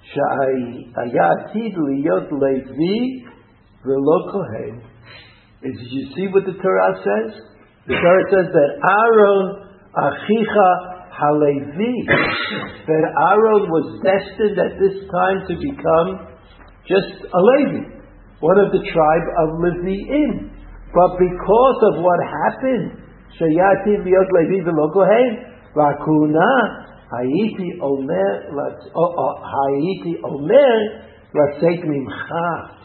[0.00, 3.24] שהיה עתיד להיות לוי
[3.84, 4.74] ולא כהן.
[5.62, 7.36] Did you see what the Torah says?
[7.86, 11.95] The Torah says that Aaron Achicha Halevi,
[12.87, 16.09] that Aaron was destined at this time to become
[16.83, 17.87] just a Levi,
[18.43, 20.51] one of the tribe of Levi'im.
[20.91, 22.99] But because of what happened,
[23.39, 26.51] Shayati Liot Levi Velo Kohen, Vakuna,
[27.11, 30.75] Hayiti Omer, uh, uh, Hayiti Omer,
[31.35, 32.75] Latzeit Mimcha.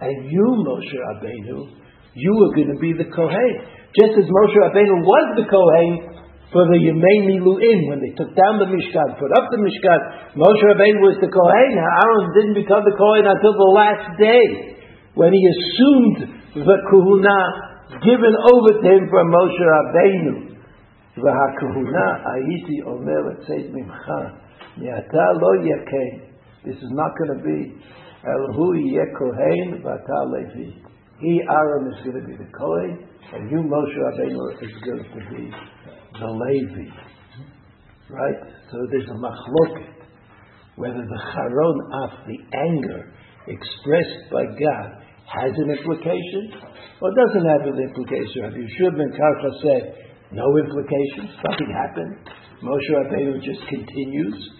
[0.00, 1.74] And you, Moshe Rabbeinu,
[2.14, 3.52] you were going to be the Kohen.
[3.98, 6.17] Just as Moshe Rabbeinu was the Kohen
[6.52, 10.00] for the Yemei Miluim, when they took down the Mishkan, put up the Mishkan,
[10.32, 14.44] Moshe Rabbeinu was the Kohen, Aaron didn't become the Kohen until the last day,
[15.12, 16.18] when he assumed
[16.56, 20.48] the Kehuna given over to him from Moshe Rabbeinu.
[21.18, 24.10] והכהונה הייתי אומר לצאת ממך,
[24.76, 26.10] מעתה לא יהיה כן.
[26.64, 27.74] This is not going to be.
[28.24, 30.14] El hu יהיה כהן ואתה
[31.20, 33.02] He, Aaron, is going to be the Kohen,
[33.34, 35.50] and you, Moshe Rabbeinu, is going to be
[36.20, 36.90] the Levi.
[38.10, 38.40] Right?
[38.70, 39.94] So there's a machloket.
[40.76, 43.12] Whether the charon of the anger
[43.48, 46.52] expressed by God has an implication
[47.00, 48.42] or doesn't have an implication.
[48.42, 49.82] Rabbi Yeshua ben Korcha said,
[50.32, 52.16] no implications, nothing happened.
[52.62, 54.50] Moshe Rabbeinu just continues.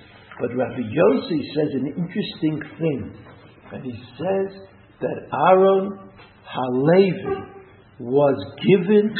[0.41, 3.13] But Rabbi Yossi says an interesting thing.
[3.73, 4.61] And he says
[5.01, 5.19] that
[5.51, 5.99] Aaron
[6.47, 7.59] Halevi
[8.01, 9.13] was given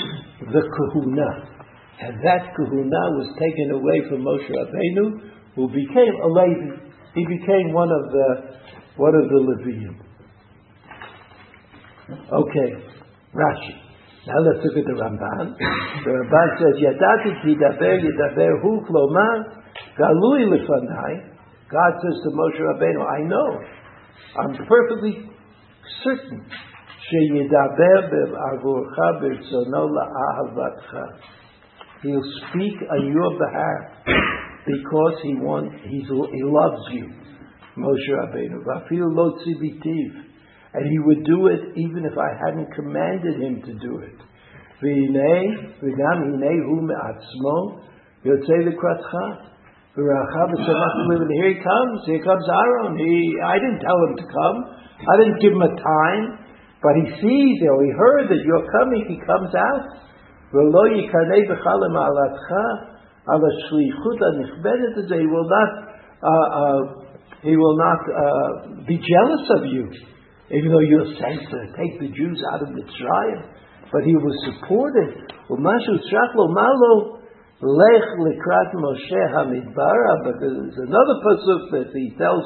[0.53, 1.58] the kehuna.
[2.01, 5.19] And that kehuna was taken away from Moshe Rabbeinu,
[5.57, 6.79] who became a Levi.
[7.15, 8.29] He became one of the
[8.97, 9.99] one of the Levium.
[12.09, 12.71] Okay,
[13.35, 13.75] Rashi.
[14.27, 15.57] Now let's look at the Ramban.
[16.05, 19.65] The Ramban says, "Yadati tidaber yidaber hu klomar
[19.99, 21.35] galui lefanai."
[21.69, 23.61] God says to Moshe Rabbeinu, "I know.
[24.39, 25.31] I'm perfectly
[26.05, 26.47] certain
[27.11, 31.38] sheyidaber be'avurcha b'rtzono la'ahavatcha."
[32.03, 34.07] He'll speak on your behalf
[34.65, 37.11] because he wants, he's, he loves you,
[37.75, 38.63] Moshe Rabbeinu.
[38.63, 40.29] Vafil lo tzivitiv.
[40.75, 44.15] And he would do it even if I hadn't commanded him to do it.
[48.63, 49.49] L'kratcha.
[49.97, 52.95] Here he comes, here comes Aaron.
[52.97, 54.57] He, I didn't tell him to come.
[55.03, 56.39] I didn't give him a time.
[56.79, 60.08] But he sees or he heard that you're coming, he comes out.
[60.54, 62.50] ולא יקנא בך למעלתך
[63.28, 65.72] על השליחות הנכבדת הזה, he will not,
[66.24, 66.82] uh, uh,
[67.42, 69.86] he will not uh, be jealous of you,
[70.52, 73.42] even though you're sent to take the Jews out of Mitzrayim,
[73.92, 75.14] but he will support it.
[75.50, 76.94] ומשהו צריך לומר לו,
[77.82, 82.46] לך לקראת משה המדברה, but there's another pasuk that he tells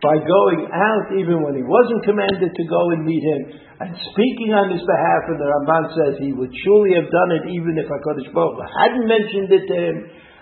[0.00, 3.40] by going out even when he wasn't commanded to go and meet him
[3.84, 5.22] and speaking on his behalf.
[5.28, 8.64] And the Ramban says he would surely have done it even if HaKadosh Baruch Hu
[8.64, 9.96] hadn't mentioned it to him.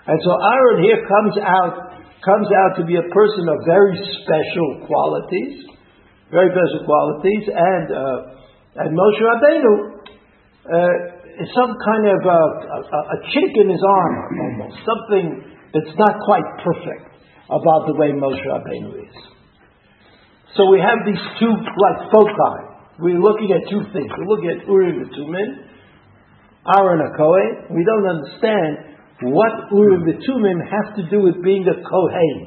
[0.07, 1.75] And so Aaron here comes out,
[2.23, 5.67] comes out to be a person of very special qualities,
[6.31, 9.73] very special qualities, and uh, and Moshe Rabbeinu
[10.71, 15.25] uh, is some kind of a, a, a chink in his armor, almost something
[15.75, 17.11] that's not quite perfect
[17.49, 19.15] about the way Moshe Rabbeinu is.
[20.57, 22.55] So we have these two like foci.
[22.97, 24.09] We're looking at two things.
[24.17, 25.49] We're looking at Urim and Tumim,
[26.67, 27.71] Aaron a Kohen.
[27.71, 28.89] We don't understand
[29.29, 32.37] what Urim and Tumim have to do with being a Kohen.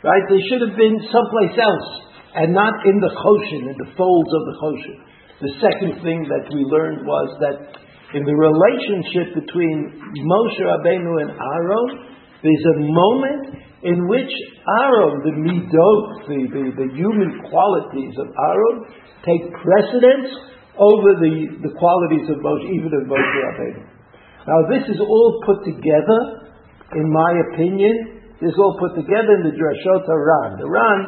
[0.00, 0.24] Right?
[0.30, 1.90] They should have been someplace else
[2.34, 4.98] and not in the Choshen, in the folds of the Choshen.
[5.42, 7.58] The second thing that we learned was that
[8.14, 11.88] in the relationship between Moshe Rabbeinu and Aaron,
[12.42, 14.32] there's a moment in which
[14.68, 18.76] Aaron, the midot, the, the, the, human qualities of Aaron,
[19.24, 20.28] take precedence
[20.76, 23.82] over the, the qualities of Moshe, even of Moshe Rabbeinu.
[24.44, 26.20] Now, this is all put together,
[26.96, 30.60] in my opinion, this is all put together in the Drashot Haran.
[30.60, 31.00] The Ran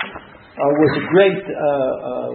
[0.60, 2.32] was a great, uh, uh,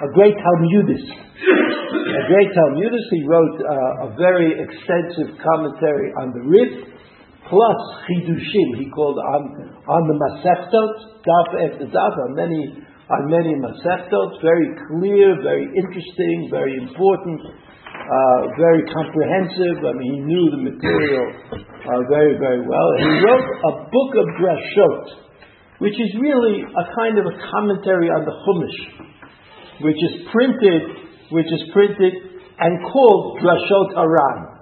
[0.00, 1.08] a great Talmudist.
[1.08, 3.06] a great Talmudist.
[3.12, 6.93] He wrote uh, a very extensive commentary on the Rif,
[7.48, 7.78] plus
[8.08, 8.68] Chidushim.
[8.80, 9.42] He called on
[9.88, 12.72] on the Masechtot, daf after daf, on many
[13.10, 14.40] on many Masechtot.
[14.40, 19.84] Very clear, very interesting, very important, uh, very comprehensive.
[19.84, 21.26] I mean, he knew the material
[21.84, 22.88] uh, very, very well.
[22.96, 25.04] He wrote a book of drashot,
[25.78, 28.80] which is really a kind of a commentary on the Chumash,
[29.84, 30.82] which is printed,
[31.30, 32.14] which is printed
[32.58, 34.53] and called Drashot Haran.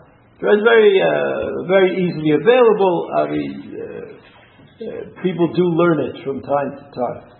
[0.42, 2.96] So it's very, uh, very easily available.
[3.14, 7.30] I mean, uh, uh, people do learn it from time to time.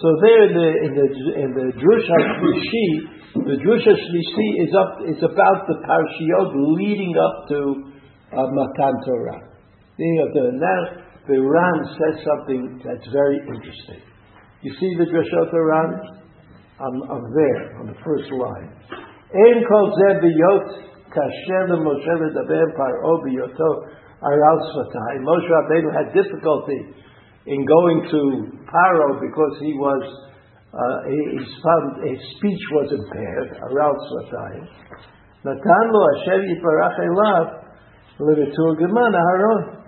[0.00, 1.06] So there in the in the
[1.36, 2.88] in the Drush Shlishi,
[3.44, 6.48] the Drush Shlishi is up is about the parashiyot
[6.80, 7.92] leading up to
[8.32, 9.44] uh, Matan Torah.
[10.00, 10.80] Leading up to now,
[11.28, 14.00] the Ran says something that's very interesting.
[14.62, 16.24] You see the Drashot Ran?
[16.80, 18.72] I'm, I'm there on the first line.
[19.28, 23.87] Ein kol zeh b'yot kasher Moshe ledaber paro b'yoto
[24.23, 25.19] aral svatay.
[25.21, 26.93] Moshe Rabbeinu had difficulty
[27.45, 30.25] in going to Paro because he was
[30.71, 31.47] uh, his,
[32.09, 33.57] his speech was impaired.
[33.61, 34.67] Aral svatay.
[35.45, 37.63] Natan lo Hashem yiparach elav
[38.19, 39.79] lebeturgeman Aharon.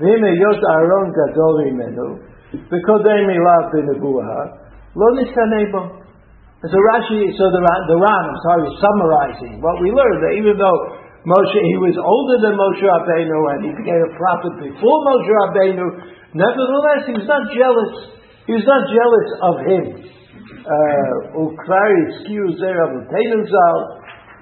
[0.00, 2.16] והנה היות אהרון גדול ממנו,
[2.54, 4.44] וקודם אליו בנבואה,
[4.96, 5.95] לא נשתנה בו.
[6.65, 10.79] so Rashi, so the, the Ran, I'm sorry, summarizing what we learned, that even though
[11.21, 15.85] Moshe, he was older than Moshe Rabbeinu, and he became a prophet before Moshe Rabbeinu,
[16.33, 17.93] nevertheless, he was not jealous.
[18.49, 19.85] He was not jealous of him.
[22.57, 23.77] Zer avotenu zal,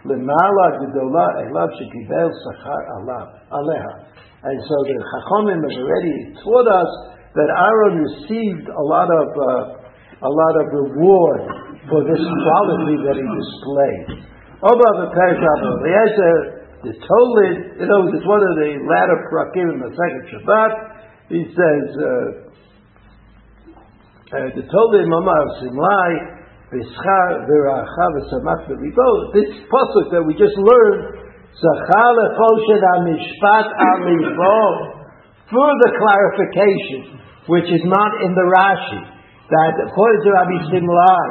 [0.08, 2.82] lemala gedola elav shekibel sachar
[3.52, 3.94] aleha.
[4.46, 6.92] And so the Chachamim have already taught us
[7.36, 9.84] that Aaron received a lot of uh,
[10.22, 14.26] a lot of reward for this quality that he displayed.
[14.66, 16.38] Oba the Perishab Eliezer,
[16.82, 20.72] the Tolid, you know, it's one of the latter prakim in the second Shabbat.
[21.30, 22.06] He says, uh,
[24.34, 26.12] uh, the Tolid of Simlai,
[26.74, 29.34] V'schar v'racha v'samach v'ribo.
[29.34, 31.26] This pasuk that we just learned,
[31.56, 32.58] Zachar lechol
[33.06, 34.02] mishpat al
[35.46, 39.15] further clarification, which is not in the Rashi
[39.46, 41.26] that according to Rabbi Simlai,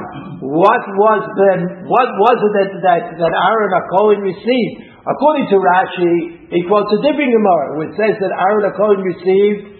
[0.47, 1.51] what was the
[1.91, 4.95] what was it that that, that Aaron Cohen received?
[5.05, 6.15] According to Rashi,
[6.49, 9.75] he quotes a different Gemara, which says that Aaron Cohen received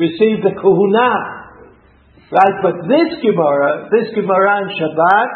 [0.00, 1.40] received the Kehuna.
[2.30, 5.30] Right, but this Gemara, this Gemara in Shabbat,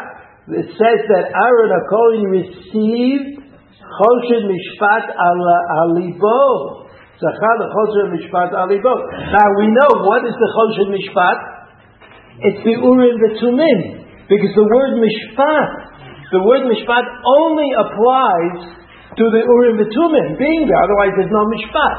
[0.63, 3.45] it says that Aaron Cohen received
[3.85, 6.89] Choshen Mishpat Alibo.
[7.15, 8.93] Zachar the Choshen Mishpat Alibo.
[9.31, 11.54] Now we know what is the Choshen Mishpat.
[12.43, 13.79] It's the Urim Tumim.
[14.27, 15.69] Because the word Mishpat,
[16.33, 18.75] the word Mishpat only applies
[19.15, 21.95] to the Urim Tumim being there, otherwise there's no Mishpat.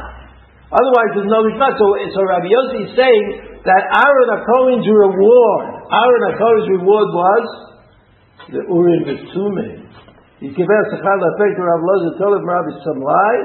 [0.75, 1.73] Otherwise there's no Mishpat.
[1.79, 3.25] So, so Rabbi Yossi is saying
[3.65, 7.45] that Aaron HaKohen's reward, Aaron HaKohen's reward was
[8.53, 9.87] the Urim Tumim.
[10.43, 13.37] He gave us a chal afek to Rav Lozer told him Rabbi Simlai,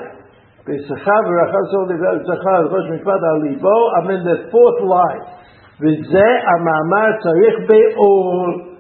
[0.68, 5.41] B'sachar v'rachas ol zachar v'chosh mishpat al libo, I'm in the fourth line.
[5.82, 8.72] וזה המאמר צריך באור.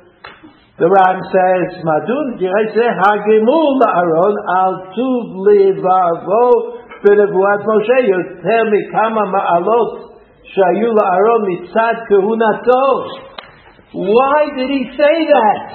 [0.80, 6.50] The Ran says, מדון דברי זה הגמול לארון על טוב לבבו
[7.04, 9.92] בנבואת משה, יותר מכמה מעלות
[10.44, 12.88] שהיו לארון מצד כהונתו.
[13.94, 15.68] Why did he say that?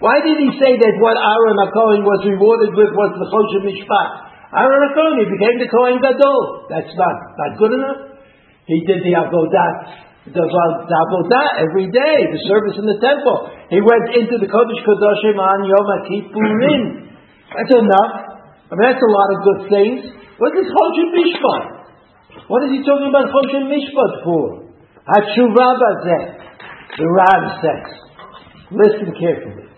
[0.00, 4.10] Why did he say that what Aaron HaKohen was rewarded with was the Choshe Mishpat?
[4.56, 6.66] Aaron HaKohen, he became the Kohen Gadol.
[6.70, 8.00] That's not, not good enough.
[8.66, 13.49] He did the Avodat the Avodah every day, the service in the temple.
[13.73, 16.83] He went into the Kodesh Kodoshim on Yom Kippurim.
[17.55, 18.13] That's enough.
[18.69, 19.99] I mean, that's a lot of good things.
[20.37, 21.63] What is Choshen Mishpat?
[22.45, 24.69] What is he talking about Choshen Mishpat for?
[25.09, 26.23] Hatshuva bazeh.
[26.97, 27.87] The Rav says.
[28.71, 29.69] Listen carefully.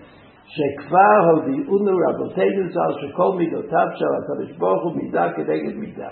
[0.52, 6.10] שכבר הודיעונו רבותינו ז"ל שכל מידותיו של הקדוש ברוך הוא מידה כנגד מידה.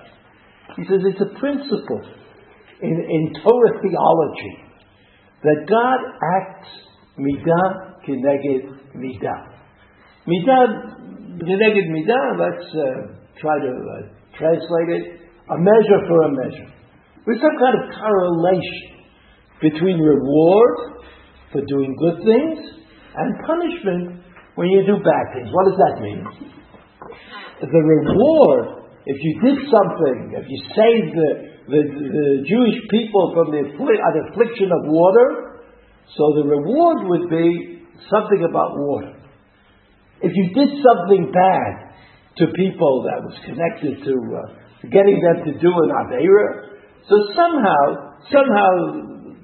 [0.78, 2.02] He says it's a principle
[2.85, 4.55] in, in Torah theology
[5.43, 6.01] that God
[6.37, 6.69] acts
[7.19, 7.69] midah
[8.05, 9.41] kineged midah.
[10.29, 10.65] Midah
[11.41, 15.05] kineged midah, let's uh, try to uh, translate it,
[15.51, 16.71] a measure for a measure.
[17.27, 18.95] There's some kind of correlation
[19.61, 21.05] between reward
[21.53, 22.59] for doing good things
[23.17, 24.25] and punishment
[24.57, 25.49] when you do bad things.
[25.53, 26.21] What does that mean?
[27.61, 33.53] The reward, if you did something, if you saved the, the, the Jewish people from
[33.57, 35.61] the affliction of water,
[36.13, 37.81] So the reward would be
[38.13, 39.17] something about water.
[40.21, 41.71] If you did something bad
[42.37, 44.41] to people that was connected to uh,
[44.93, 46.77] getting them to do an Aveira,
[47.09, 47.85] so somehow,
[48.29, 48.73] somehow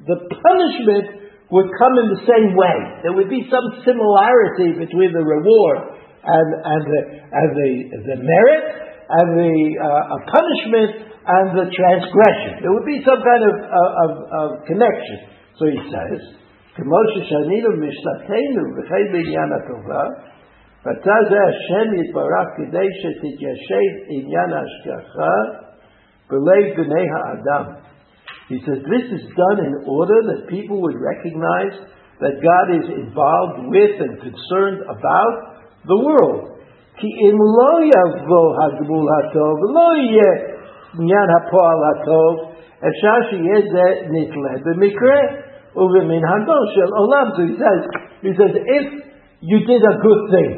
[0.05, 2.77] the punishment would come in the same way.
[3.03, 5.79] There would be some similarity between the reward
[6.25, 7.01] and, and, the,
[7.33, 7.71] and the,
[8.13, 8.65] the merit
[9.11, 12.62] and the uh, punishment and the transgression.
[12.62, 14.12] There would be some kind of, uh, of,
[14.42, 15.20] of connection.
[15.58, 16.22] So he says,
[16.76, 20.04] כמו ששנינו משנתנו וכן בעניין הטובה,
[20.86, 25.36] ועתה זה השם יתברך כדי שתתיישב עניין ההשגחה
[26.30, 27.66] בלב בני האדם.
[28.50, 31.76] He says this is done in order that people would recognize
[32.20, 35.36] that God is involved with and concerned about
[35.90, 36.56] the world.
[36.98, 40.56] כי אם לא יבוא הגמול הטוב, לא יהיה
[41.00, 42.34] עניין הפועל הטוב,
[42.88, 45.20] אפשר שיהיה זה נתלה במקרה
[45.76, 47.28] ובמנהגו של עולם.
[47.36, 47.82] So he says,
[48.22, 48.86] he says, if
[49.42, 50.52] you did a good thing,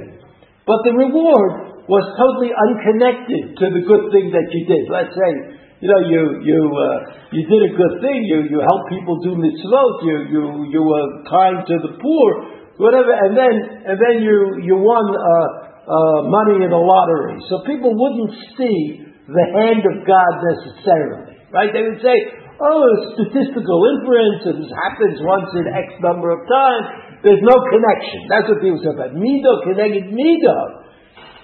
[0.67, 4.83] but the reward was totally unconnected to the good thing that you did.
[4.91, 5.31] Let's say,
[5.79, 6.97] you know, you you uh,
[7.31, 8.19] you did a good thing.
[8.27, 9.95] You you helped people do mitzvot.
[10.03, 10.43] You you
[10.73, 12.27] you were kind to the poor,
[12.75, 13.13] whatever.
[13.15, 13.53] And then
[13.87, 14.37] and then you
[14.67, 15.47] you won uh,
[15.87, 17.39] uh, money in the lottery.
[17.47, 21.70] So people wouldn't see the hand of God necessarily, right?
[21.70, 22.16] They would say,
[22.58, 22.86] oh,
[23.18, 26.86] statistical inference, and this happens once in X number of times,
[27.22, 28.20] there's no connection.
[28.26, 30.58] That's what people say about mido connected mido.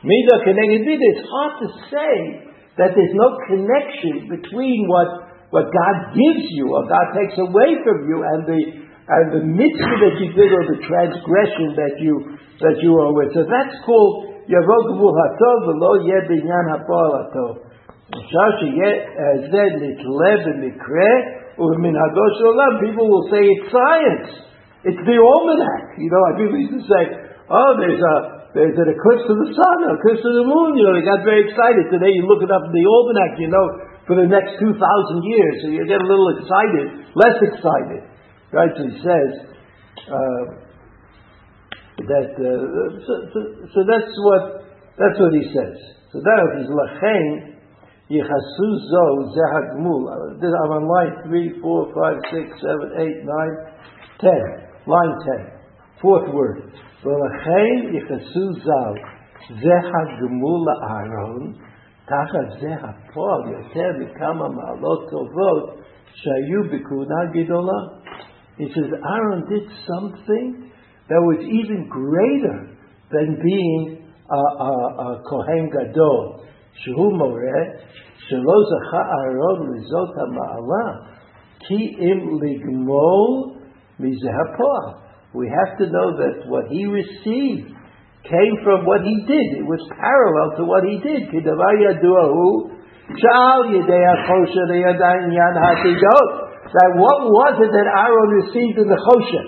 [0.03, 1.05] Mido connected mido.
[1.15, 2.15] It's hard to say
[2.83, 8.11] that there's no connection between what, what God gives you or God takes away from
[8.11, 8.61] you and the
[9.09, 13.33] and the mitzvah that you did or the transgression that you that you are with.
[13.33, 17.68] So that's called Yavokavul Hatov, Velo Yed Binyan Hatov.
[18.20, 18.92] אפשר שיהיה
[19.52, 21.14] זה נתלה במקרה
[21.60, 22.72] ובמנהגו של עולם.
[22.86, 24.30] People will say it's science.
[24.84, 25.86] It's the almanac.
[25.98, 27.04] You know, people used to say,
[27.50, 28.16] oh, there's a,
[28.52, 30.76] there's an eclipse of the sun, an eclipse of the moon.
[30.76, 31.88] You know, they got very excited.
[31.88, 33.66] Today you look it up in the almanac, you know,
[34.06, 35.56] for the next 2,000 years.
[35.64, 36.86] So you get a little excited,
[37.16, 38.02] less excited.
[38.52, 38.72] Right?
[38.76, 39.32] So he says
[40.12, 40.44] uh,
[42.04, 42.46] that, uh,
[43.08, 43.40] so, so,
[43.72, 44.68] so, that's what,
[45.00, 45.76] that's what he says.
[46.12, 47.57] So that is Lachain,
[48.10, 49.06] Yichasu Zo,
[49.36, 50.02] Zehagmul.
[50.44, 53.74] I'm on line 3, 4, 5, 6, 7, 8, 9,
[54.20, 54.30] 10.
[54.88, 55.54] Line 10.
[56.02, 56.74] Fourth word.
[57.06, 58.94] ולכן יכנסו ז"ל,
[59.62, 61.54] זה הגמול לאהרון,
[62.06, 65.80] תחת זה הפועל יותר מכמה מעלות טובות
[66.14, 67.82] שהיו בכהונה גדולה.
[68.60, 70.72] He says Aaron did something
[71.10, 72.58] that was even greater
[73.10, 73.84] than being
[74.30, 74.74] a, a,
[75.06, 76.46] a Kohen Gadol,
[76.78, 77.62] שהוא מורה
[78.18, 80.88] שלא זכה אהרון לזאת המעלה,
[81.60, 83.32] כי אם לגמול
[84.00, 85.04] מזה הפועל.
[85.34, 87.74] We have to know that what he received
[88.24, 89.48] came from what he did.
[89.60, 91.26] It was parallel to what he did.
[96.74, 99.48] That what was it that Aaron received in the Choshen?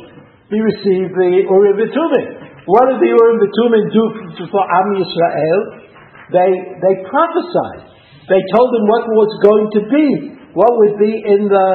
[0.49, 2.27] He received the Urim V'Tumim.
[2.65, 4.03] What did the Urim V'Tumim do
[4.49, 5.85] for Am Yisrael?
[6.30, 7.90] They, they prophesied.
[8.30, 10.06] They told him what was going to be,
[10.54, 11.68] what would be in the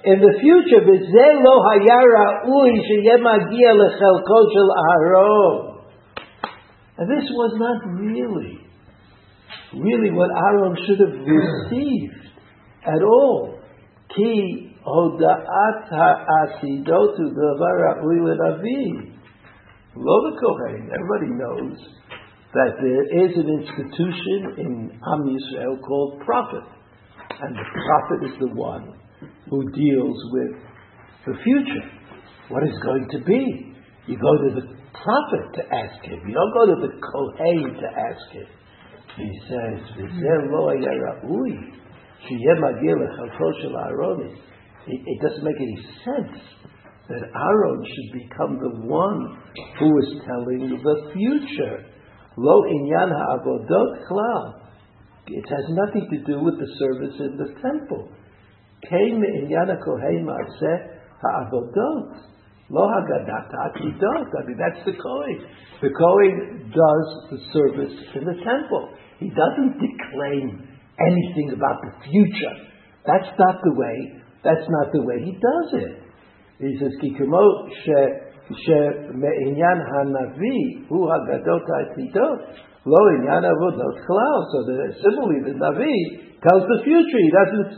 [0.00, 0.80] in the future,
[6.96, 8.58] and this was not really,
[9.76, 12.32] really what Aaron should have received
[12.86, 13.60] at all.
[20.96, 21.99] Everybody knows
[22.54, 26.64] that there is an institution in Am Yisrael called prophet.
[27.40, 28.94] And the prophet is the one
[29.48, 30.52] who deals with
[31.26, 31.86] the future.
[32.48, 33.74] What is going to be?
[34.06, 36.18] You go to the prophet to ask him.
[36.26, 38.46] You don't go to the Kohen to ask him.
[39.16, 39.80] He says,
[44.86, 46.38] it, it doesn't make any sense
[47.08, 49.38] that Aaron should become the one
[49.78, 51.84] who is telling the future.
[52.40, 54.64] Lo inyan ha'avodot klal.
[55.28, 58.08] It has nothing to do with the service in the temple
[58.88, 60.78] came in Yana Kohen Maaseh
[61.20, 62.16] Ha'avodot.
[62.70, 64.28] Lo Hagadat Atidot.
[64.30, 65.46] I mean, that's the Kohen.
[65.82, 68.94] The Kohen does the service in the temple.
[69.18, 70.68] He doesn't declaim
[70.98, 72.56] anything about the future.
[73.04, 76.02] That's not the way, that's not the way he does it.
[76.60, 77.68] He says, Kikumo
[78.53, 82.39] she'inyan hanavi hu hagadot atidot.
[82.85, 84.39] Lo inyan avodot klal.
[84.51, 85.97] So the, similarly, the Navi
[86.41, 87.21] tells the future.
[87.21, 87.71] He doesn't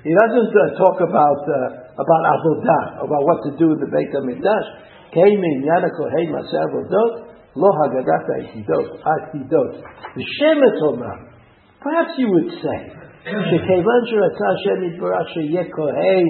[0.00, 4.08] he doesn't uh, talk about uh, about avodah, about what to do in the Beit
[4.16, 4.66] HaMikdash.
[5.12, 9.82] Came in Yana Kohen Maseh Avodot, Lo Hagadat Ha'itidot, Atidot.
[10.16, 11.34] The Shemet Omar.
[11.82, 16.26] Perhaps you would say, שכיוון שרצה השם יתברך שיהיה כהן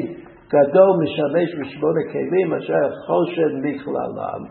[0.55, 4.43] גדול משמש בשמונה כלים אשר חושן מכללם,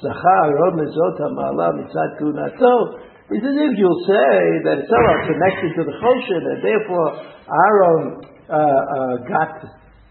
[0.00, 2.76] זכה אהרון לזאת המעלה מצד כהונתו,
[3.30, 7.08] it's as if you'll say that it's somehow connected to the Choshen, and therefore
[7.44, 9.52] Aaron uh, uh, got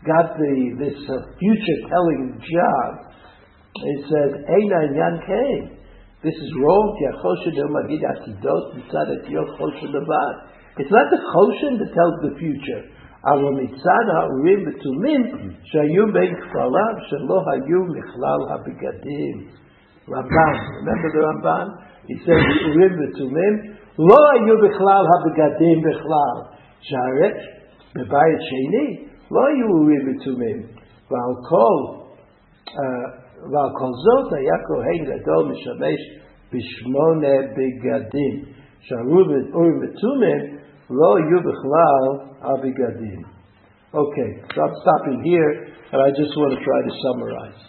[0.06, 3.10] got the this uh, future telling job.
[3.74, 5.82] It says, "Eina yan kain."
[6.22, 6.98] This is wrong.
[10.78, 12.82] It's not the choshen that tells the future.
[13.25, 15.23] אבל מצד האורים בתומים
[15.63, 19.37] שהיו בין כפליו שלא היו מכלל הבגדים.
[20.11, 21.67] רמב"ן, remember the Ramban?
[22.09, 23.55] He said ותומים
[23.99, 26.37] לא היו בכלל הבגדים בכלל.
[26.81, 27.33] שהרי
[27.95, 30.63] בבית שני לא היו אורים ותומים.
[31.11, 31.81] ועל כל,
[33.53, 36.01] ועל כל זאת היה כהן גדול משמש
[36.53, 38.45] בשמונה בגדים.
[38.81, 43.26] שהאורים ותומים לא היו בכלל abigadim.
[43.94, 45.52] Okay, so I'm stopping here,
[45.92, 47.62] and I just want to try to summarize.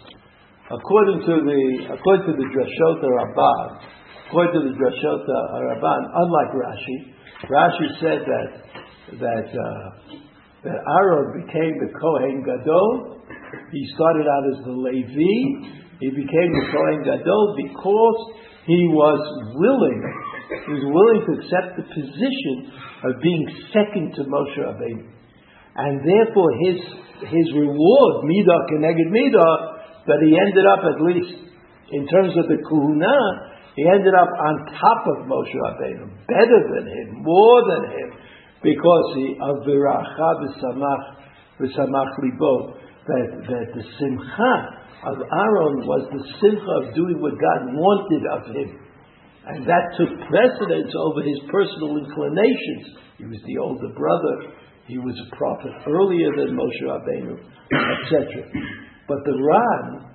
[0.69, 1.61] According to the
[1.95, 3.67] according to the Drashot Rabban,
[4.27, 6.97] according to the Drashot Rabban, unlike Rashi,
[7.49, 8.49] Rashi said that
[9.17, 9.87] that uh,
[10.63, 13.23] that Aaron became the Kohen Gadol.
[13.71, 15.33] He started out as the Levi.
[15.99, 18.19] He became the Kohen Gadol because
[18.67, 19.21] he was
[19.55, 19.99] willing.
[20.67, 25.04] He was willing to accept the position of being second to Moshe Rabbeinu.
[25.76, 26.78] And therefore his,
[27.28, 31.44] his reward, Midah Keneged Midah, that he ended up at least
[31.92, 36.86] in terms of the Kehuna, he ended up on top of Moshe Rabbeinu, better than
[36.86, 38.08] him, more than him,
[38.62, 41.04] because he, of Viracha v'samach,
[41.60, 44.54] v'samach libo, that, that the simcha
[45.04, 48.83] of Aaron was the simcha of doing what God wanted of him.
[49.46, 52.96] And that took precedence over his personal inclinations.
[53.18, 54.56] He was the older brother.
[54.86, 58.44] He was a prophet earlier than Moshe Rabbeinu, etc.
[59.08, 60.14] But the Ran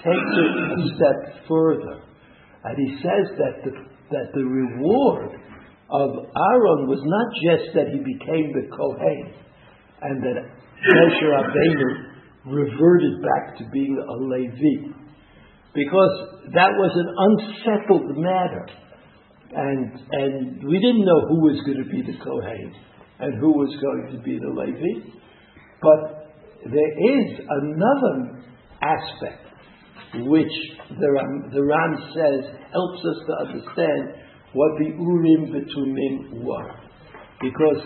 [0.00, 2.04] takes it a step further.
[2.64, 3.72] And he says that the,
[4.12, 5.40] that the reward
[5.90, 9.32] of Aaron was not just that he became the Kohen
[10.02, 12.10] and that Moshe Rabbeinu
[12.46, 14.92] reverted back to being a Levi
[15.74, 18.66] because that was an unsettled matter.
[19.52, 22.74] And, and we didn't know who was going to be the Kohen
[23.18, 25.10] and who was going to be the Levi.
[25.82, 26.30] But
[26.70, 28.44] there is another
[28.82, 29.46] aspect
[30.26, 30.54] which
[30.98, 36.74] the Ran, the Ran says helps us to understand what the Urim V'Tumim were.
[37.40, 37.82] Because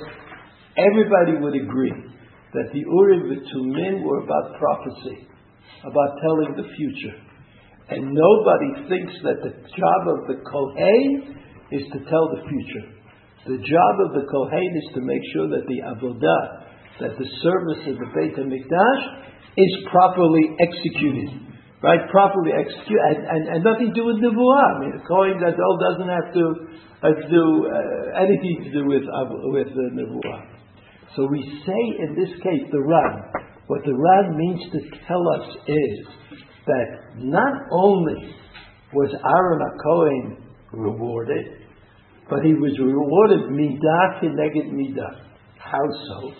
[0.76, 1.92] everybody would agree
[2.54, 5.28] that the Urim V'Tumim were about prophecy,
[5.82, 7.23] about telling the future.
[7.88, 11.36] And nobody thinks that the job of the Kohen
[11.70, 12.86] is to tell the future.
[13.44, 16.42] The job of the Kohen is to make sure that the Avodah,
[17.04, 19.02] that the service of the Beit HaMikdash
[19.60, 21.44] is properly executed.
[21.84, 22.00] Right?
[22.08, 24.64] Properly executed, and, and, and nothing to do with Nevuah.
[24.64, 26.44] I mean, the Kohen Gadol doesn't have to,
[27.04, 30.54] to do uh, anything to do with, uh, with the Nevuah.
[31.14, 35.56] So we say in this case, the Ran, what the Ran means to tell us
[35.66, 36.06] is
[36.66, 38.34] that not only
[38.92, 41.64] was Aaron Cohen rewarded,
[42.28, 45.24] but he was rewarded midah keneged midah.
[45.58, 46.32] How so?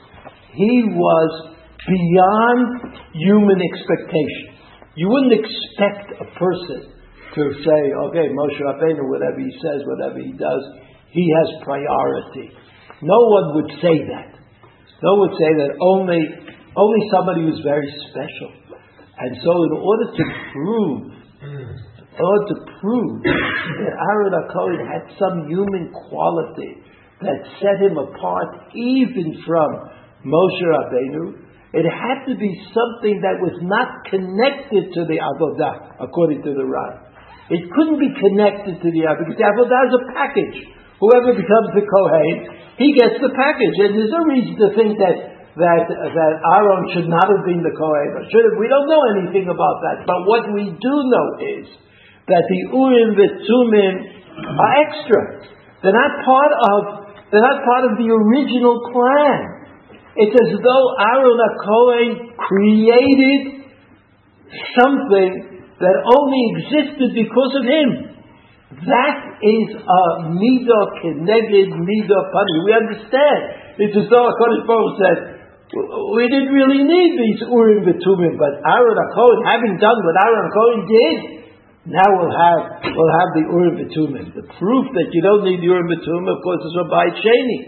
[0.55, 1.55] He was
[1.87, 4.57] beyond human expectation.
[4.97, 6.95] You wouldn't expect a person
[7.35, 10.63] to say, okay, Moshe Rabbeinu, whatever he says, whatever he does,
[11.11, 12.55] he has priority.
[13.03, 14.39] No one would say that.
[15.03, 16.23] No one would say that only,
[16.77, 18.51] only somebody who's very special.
[19.15, 20.99] And so, in order to prove,
[21.43, 26.83] in order to prove that Aaron Cohen had some human quality
[27.23, 29.69] that set him apart even from
[30.27, 31.45] Moshe Rabbeinu,
[31.75, 36.63] it had to be something that was not connected to the Avodah, according to the
[36.63, 37.03] Ran.
[37.51, 40.59] It couldn't be connected to the Avodah, because the Avodah is a package.
[41.03, 42.39] Whoever becomes the Kohen,
[42.79, 43.75] he gets the package.
[43.83, 47.75] And there's no reason to think that that that Aaron should not have been the
[47.79, 48.11] Kohen.
[48.27, 50.03] Should have, we don't know anything about that.
[50.03, 51.65] But what we do know is
[52.27, 53.95] that the Urim V'Tumim
[54.35, 55.21] are extra.
[55.83, 56.81] They're not part of
[57.31, 59.39] they're not part of the original plan.
[60.15, 63.67] It's as though Aaron Cohen created
[64.79, 65.31] something
[65.83, 67.89] that only existed because of him.
[68.75, 70.03] That is a
[70.35, 72.55] midah keneged midah pani.
[72.63, 73.41] We understand.
[73.79, 75.34] It's as though Baruch said,
[75.75, 80.81] we didn't really need these Urim V'Tumim, but Aaron HaKohen, having done what Aaron HaKohen
[80.87, 81.17] did,
[81.91, 82.63] now we'll have,
[82.95, 84.27] we'll have the Urim V'Tumim.
[84.39, 87.59] The proof that you don't need the Urim V'Tumim, of course, is Rabbi Sheni.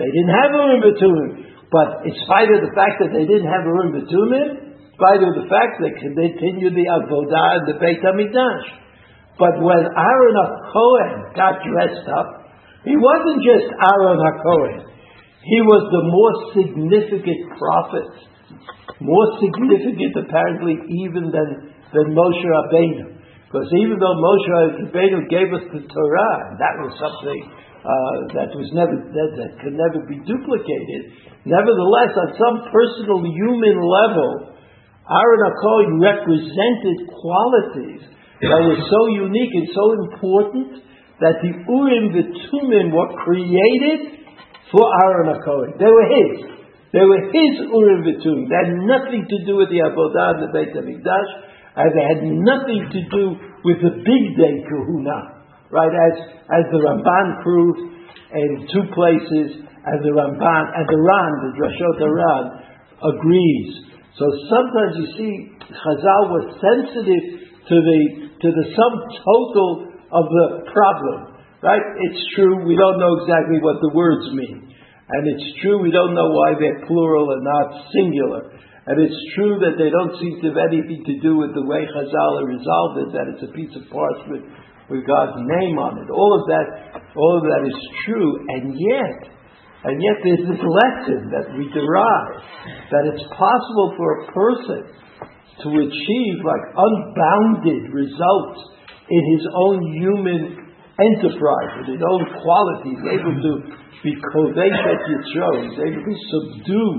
[0.00, 1.30] They didn't have Urim V'Tumim.
[1.68, 4.48] But in spite of the fact that they didn't have Urim V'Tumim,
[4.80, 8.66] in spite of the fact that they continued the Avodah and the Beit HaMikdash.
[9.36, 12.28] But when Aaron HaKohen got dressed up,
[12.88, 14.90] he wasn't just Aaron HaKohen.
[15.40, 18.12] He was the more significant prophet,
[19.00, 23.16] more significant apparently even than, than Moshe Rabbeinu.
[23.48, 24.48] Because even though Moshe
[24.84, 27.40] Rabbeinu gave us the Torah, that was something
[27.80, 31.16] uh, that was never that, that could never be duplicated.
[31.48, 34.52] Nevertheless, on some personal human level,
[35.08, 38.04] Aaron HaKohen represented qualities
[38.44, 40.84] that were so unique and so important
[41.24, 44.19] that the Urim the Tumim were created
[44.70, 45.78] for Aaron HaKohen.
[45.78, 46.32] They were his.
[46.90, 48.50] They were his Urim V'Tum.
[48.50, 51.30] They had nothing to do with the Avodah and the Beit HaMikdash,
[51.78, 53.24] and they had nothing to do
[53.62, 55.38] with the big day kahuna.
[55.70, 56.16] Right, as,
[56.50, 57.78] as the Ramban proved
[58.34, 62.44] in two places, as the Ramban, and the Ran, the Drashot Ran,
[63.06, 63.70] agrees.
[64.18, 65.32] So sometimes you see
[65.70, 67.24] Chazal was sensitive
[67.70, 68.00] to the,
[68.34, 68.92] to the sum
[69.22, 71.29] total of the problem.
[71.60, 71.84] Right?
[72.08, 74.72] It's true, we don't know exactly what the words mean.
[75.10, 78.48] And it's true, we don't know why they're plural and not singular.
[78.88, 81.84] And it's true that they don't seem to have anything to do with the way
[81.84, 84.48] Chazal resolved it, that it's a piece of parchment
[84.88, 86.08] with God's name on it.
[86.08, 86.66] All of that,
[87.12, 89.20] all of that is true, and yet,
[89.84, 92.40] and yet there's this lesson that we derive
[92.88, 94.82] that it's possible for a person
[95.60, 98.60] to achieve like unbounded results
[99.12, 100.69] in his own human
[101.00, 103.52] enterprise, with his own qualities, able to
[104.04, 106.90] be kovesh at Yitzro, he's able to subdue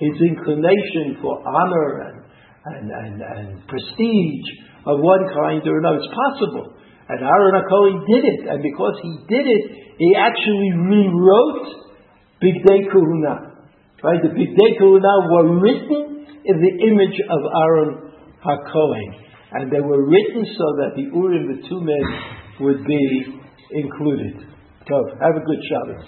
[0.00, 2.16] his inclination for honor and,
[2.64, 4.48] and, and, and prestige
[4.84, 5.98] of one kind or another.
[6.04, 6.76] It's possible.
[7.08, 9.64] And Aaron HaKohen did it, and because he did it,
[9.98, 11.86] he actually rewrote
[12.40, 13.56] Big Day Kahuna.
[14.02, 14.20] Right?
[14.22, 18.12] The Bigdei Kehuna were written in the image of Aaron
[18.44, 19.10] HaKohen.
[19.52, 22.06] And they were written so that the Urim, the Tumim,
[22.60, 23.40] would be
[23.70, 24.46] included.
[24.88, 26.04] So, have a good Shabbos.